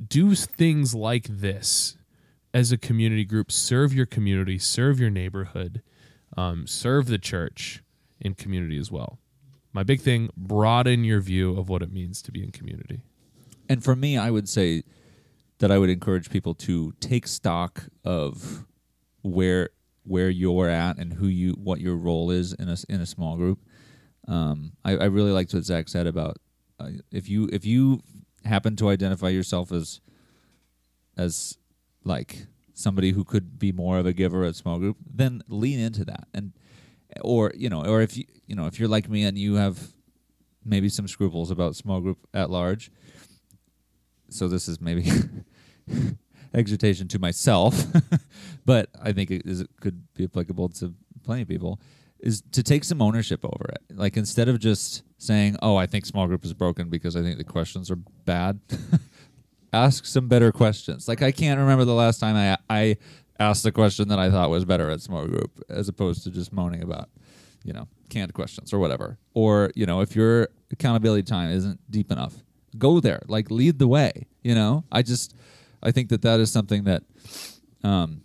do 0.07 0.35
things 0.35 0.94
like 0.94 1.26
this 1.29 1.96
as 2.55 2.72
a 2.72 2.79
community 2.79 3.24
group. 3.24 3.53
Serve 3.53 3.92
your 3.92 4.07
community, 4.07 4.59
serve 4.59 4.98
your 4.98 5.11
neighborhood, 5.11 5.83
um, 6.37 6.66
serve 6.66 7.07
the 7.07 7.18
church 7.18 7.83
in 8.20 8.35
community 8.35 8.79
as 8.79 8.90
well. 8.90 9.18
My 9.72 9.83
big 9.83 10.00
thing: 10.00 10.30
broaden 10.37 11.04
your 11.04 11.20
view 11.20 11.59
of 11.59 11.68
what 11.68 11.83
it 11.83 11.92
means 11.92 12.22
to 12.22 12.33
be 12.33 12.42
in 12.42 12.50
community. 12.50 13.02
And 13.68 13.85
for 13.85 13.94
me, 13.94 14.18
I 14.18 14.30
would 14.30 14.48
say 14.48 14.83
that 15.59 15.70
I 15.70 15.78
would 15.78 15.90
encourage 15.90 16.30
people 16.30 16.54
to 16.54 16.92
take 17.00 17.26
stock 17.26 17.85
of 18.04 18.64
where 19.22 19.70
where 20.04 20.30
you're 20.30 20.68
at 20.68 20.98
and 20.98 21.12
who 21.14 21.26
you 21.26 21.52
what 21.52 21.80
your 21.80 21.94
role 21.94 22.30
is 22.30 22.52
in 22.54 22.68
a 22.68 22.76
in 22.88 23.00
a 23.00 23.06
small 23.06 23.37
group. 23.37 23.61
Um, 24.26 24.72
I, 24.85 24.96
I 24.96 25.04
really 25.04 25.30
liked 25.30 25.54
what 25.54 25.64
Zach 25.64 25.88
said 25.88 26.06
about 26.06 26.38
uh, 26.78 26.90
if 27.12 27.28
you 27.28 27.48
if 27.52 27.64
you 27.64 28.02
happen 28.44 28.74
to 28.76 28.88
identify 28.88 29.28
yourself 29.28 29.70
as 29.70 30.00
as 31.16 31.59
like 32.04 32.46
somebody 32.72 33.12
who 33.12 33.24
could 33.24 33.59
be 33.59 33.72
more 33.72 33.98
of 33.98 34.06
a 34.06 34.12
giver 34.12 34.44
at 34.44 34.56
small 34.56 34.78
group, 34.78 34.96
then 35.06 35.42
lean 35.48 35.78
into 35.78 36.04
that 36.06 36.26
and 36.33 36.52
or 37.20 37.53
you 37.57 37.68
know 37.68 37.85
or 37.85 38.01
if 38.01 38.16
you 38.16 38.25
you 38.46 38.55
know 38.55 38.66
if 38.66 38.79
you're 38.79 38.88
like 38.88 39.09
me 39.09 39.25
and 39.25 39.37
you 39.38 39.55
have 39.55 39.92
maybe 40.64 40.88
some 40.88 41.09
scruples 41.09 41.51
about 41.51 41.75
small 41.77 42.01
group 42.01 42.18
at 42.35 42.51
large 42.51 42.90
so 44.31 44.49
this 44.49 44.68
is 44.68 44.81
maybe 44.81 45.11
exhortation 46.55 47.09
to 47.09 47.18
myself, 47.18 47.85
but 48.64 48.88
I 49.01 49.12
think 49.12 49.31
it, 49.31 49.42
is, 49.44 49.61
it 49.61 49.70
could 49.81 50.03
be 50.14 50.25
applicable 50.25 50.70
to 50.70 50.94
plenty 51.25 51.42
of 51.42 51.49
people, 51.49 51.81
is 52.20 52.42
to 52.53 52.62
take 52.62 52.85
some 52.85 53.03
ownership 53.03 53.44
over 53.44 53.70
it. 53.70 53.96
Like 53.96 54.16
instead 54.16 54.49
of 54.49 54.59
just 54.59 55.03
saying, 55.18 55.57
"Oh, 55.62 55.77
I 55.77 55.87
think 55.87 56.07
small 56.07 56.27
group 56.27 56.44
is 56.44 56.55
broken 56.55 56.88
because 56.88 57.16
I 57.16 57.23
think 57.23 57.38
the 57.38 57.44
questions 57.44 57.90
are 57.90 57.99
bad," 58.25 58.61
ask 59.73 60.07
some 60.07 60.29
better 60.29 60.53
questions. 60.53 61.09
Like 61.09 61.23
I 61.23 61.33
can't 61.33 61.59
remember 61.59 61.85
the 61.85 61.94
last 61.94 62.18
time 62.18 62.37
I 62.37 62.57
I 62.68 62.96
asked 63.40 63.64
a 63.64 63.72
question 63.72 64.09
that 64.09 64.18
I 64.18 64.31
thought 64.31 64.50
was 64.50 64.64
better 64.64 64.90
at 64.90 65.00
small 65.00 65.26
group, 65.26 65.64
as 65.68 65.88
opposed 65.88 66.22
to 66.24 66.31
just 66.31 66.53
moaning 66.53 66.83
about, 66.83 67.09
you 67.64 67.72
know, 67.72 67.88
canned 68.11 68.35
questions 68.35 68.72
or 68.72 68.79
whatever. 68.79 69.18
Or 69.35 69.72
you 69.74 69.87
know, 69.87 70.00
if 70.00 70.14
your 70.14 70.48
accountability 70.70 71.22
time 71.22 71.50
isn't 71.50 71.81
deep 71.90 72.12
enough, 72.12 72.35
go 72.79 73.00
there. 73.00 73.22
Like 73.26 73.50
lead 73.50 73.79
the 73.79 73.88
way. 73.88 74.26
You 74.42 74.55
know, 74.55 74.85
I 74.92 75.03
just 75.03 75.35
I 75.83 75.90
think 75.90 76.11
that 76.11 76.22
that 76.22 76.38
is 76.38 76.53
something 76.53 76.85
that 76.85 77.03
um, 77.83 78.22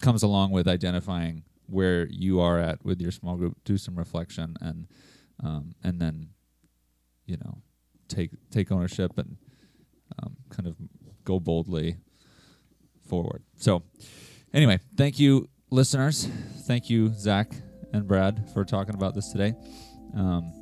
comes 0.00 0.22
along 0.22 0.50
with 0.50 0.66
identifying 0.66 1.44
where 1.66 2.06
you 2.10 2.40
are 2.40 2.58
at 2.58 2.84
with 2.84 3.00
your 3.00 3.10
small 3.10 3.36
group. 3.36 3.58
Do 3.64 3.76
some 3.76 3.96
reflection 3.96 4.56
and 4.60 4.86
um, 5.42 5.74
and 5.84 6.00
then 6.00 6.30
you 7.26 7.36
know 7.36 7.58
take 8.08 8.30
take 8.50 8.72
ownership 8.72 9.18
and 9.18 9.36
um, 10.18 10.36
kind 10.48 10.66
of 10.66 10.76
go 11.24 11.38
boldly 11.38 11.96
forward. 13.06 13.42
So 13.56 13.82
anyway, 14.52 14.78
thank 14.96 15.18
you, 15.18 15.48
listeners. 15.70 16.28
Thank 16.66 16.90
you, 16.90 17.12
Zach 17.14 17.50
and 17.92 18.06
Brad, 18.06 18.48
for 18.52 18.64
talking 18.64 18.94
about 18.94 19.14
this 19.14 19.30
today. 19.30 19.54
Um, 20.16 20.52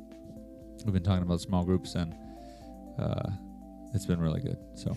we've 0.85 0.93
been 0.93 1.03
talking 1.03 1.23
about 1.23 1.41
small 1.41 1.63
groups 1.63 1.95
and 1.95 2.13
uh, 2.99 3.29
it's 3.93 4.05
been 4.05 4.19
really 4.19 4.41
good. 4.41 4.57
So 4.75 4.95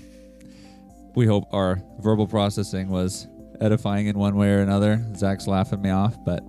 we 1.14 1.26
hope 1.26 1.44
our 1.52 1.82
verbal 2.00 2.26
processing 2.26 2.88
was 2.88 3.26
edifying 3.61 4.06
in 4.06 4.18
one 4.18 4.37
way 4.37 4.50
or 4.50 4.61
another. 4.61 5.04
Zach's 5.16 5.46
laughing 5.46 5.80
me 5.82 5.90
off, 5.90 6.16
but 6.24 6.44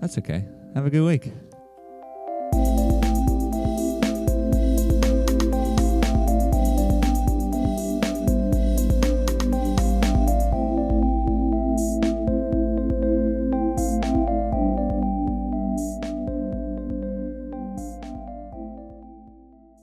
that's 0.00 0.18
okay. 0.18 0.44
Have 0.74 0.86
a 0.86 0.90
good 0.90 1.04
week. 1.04 1.32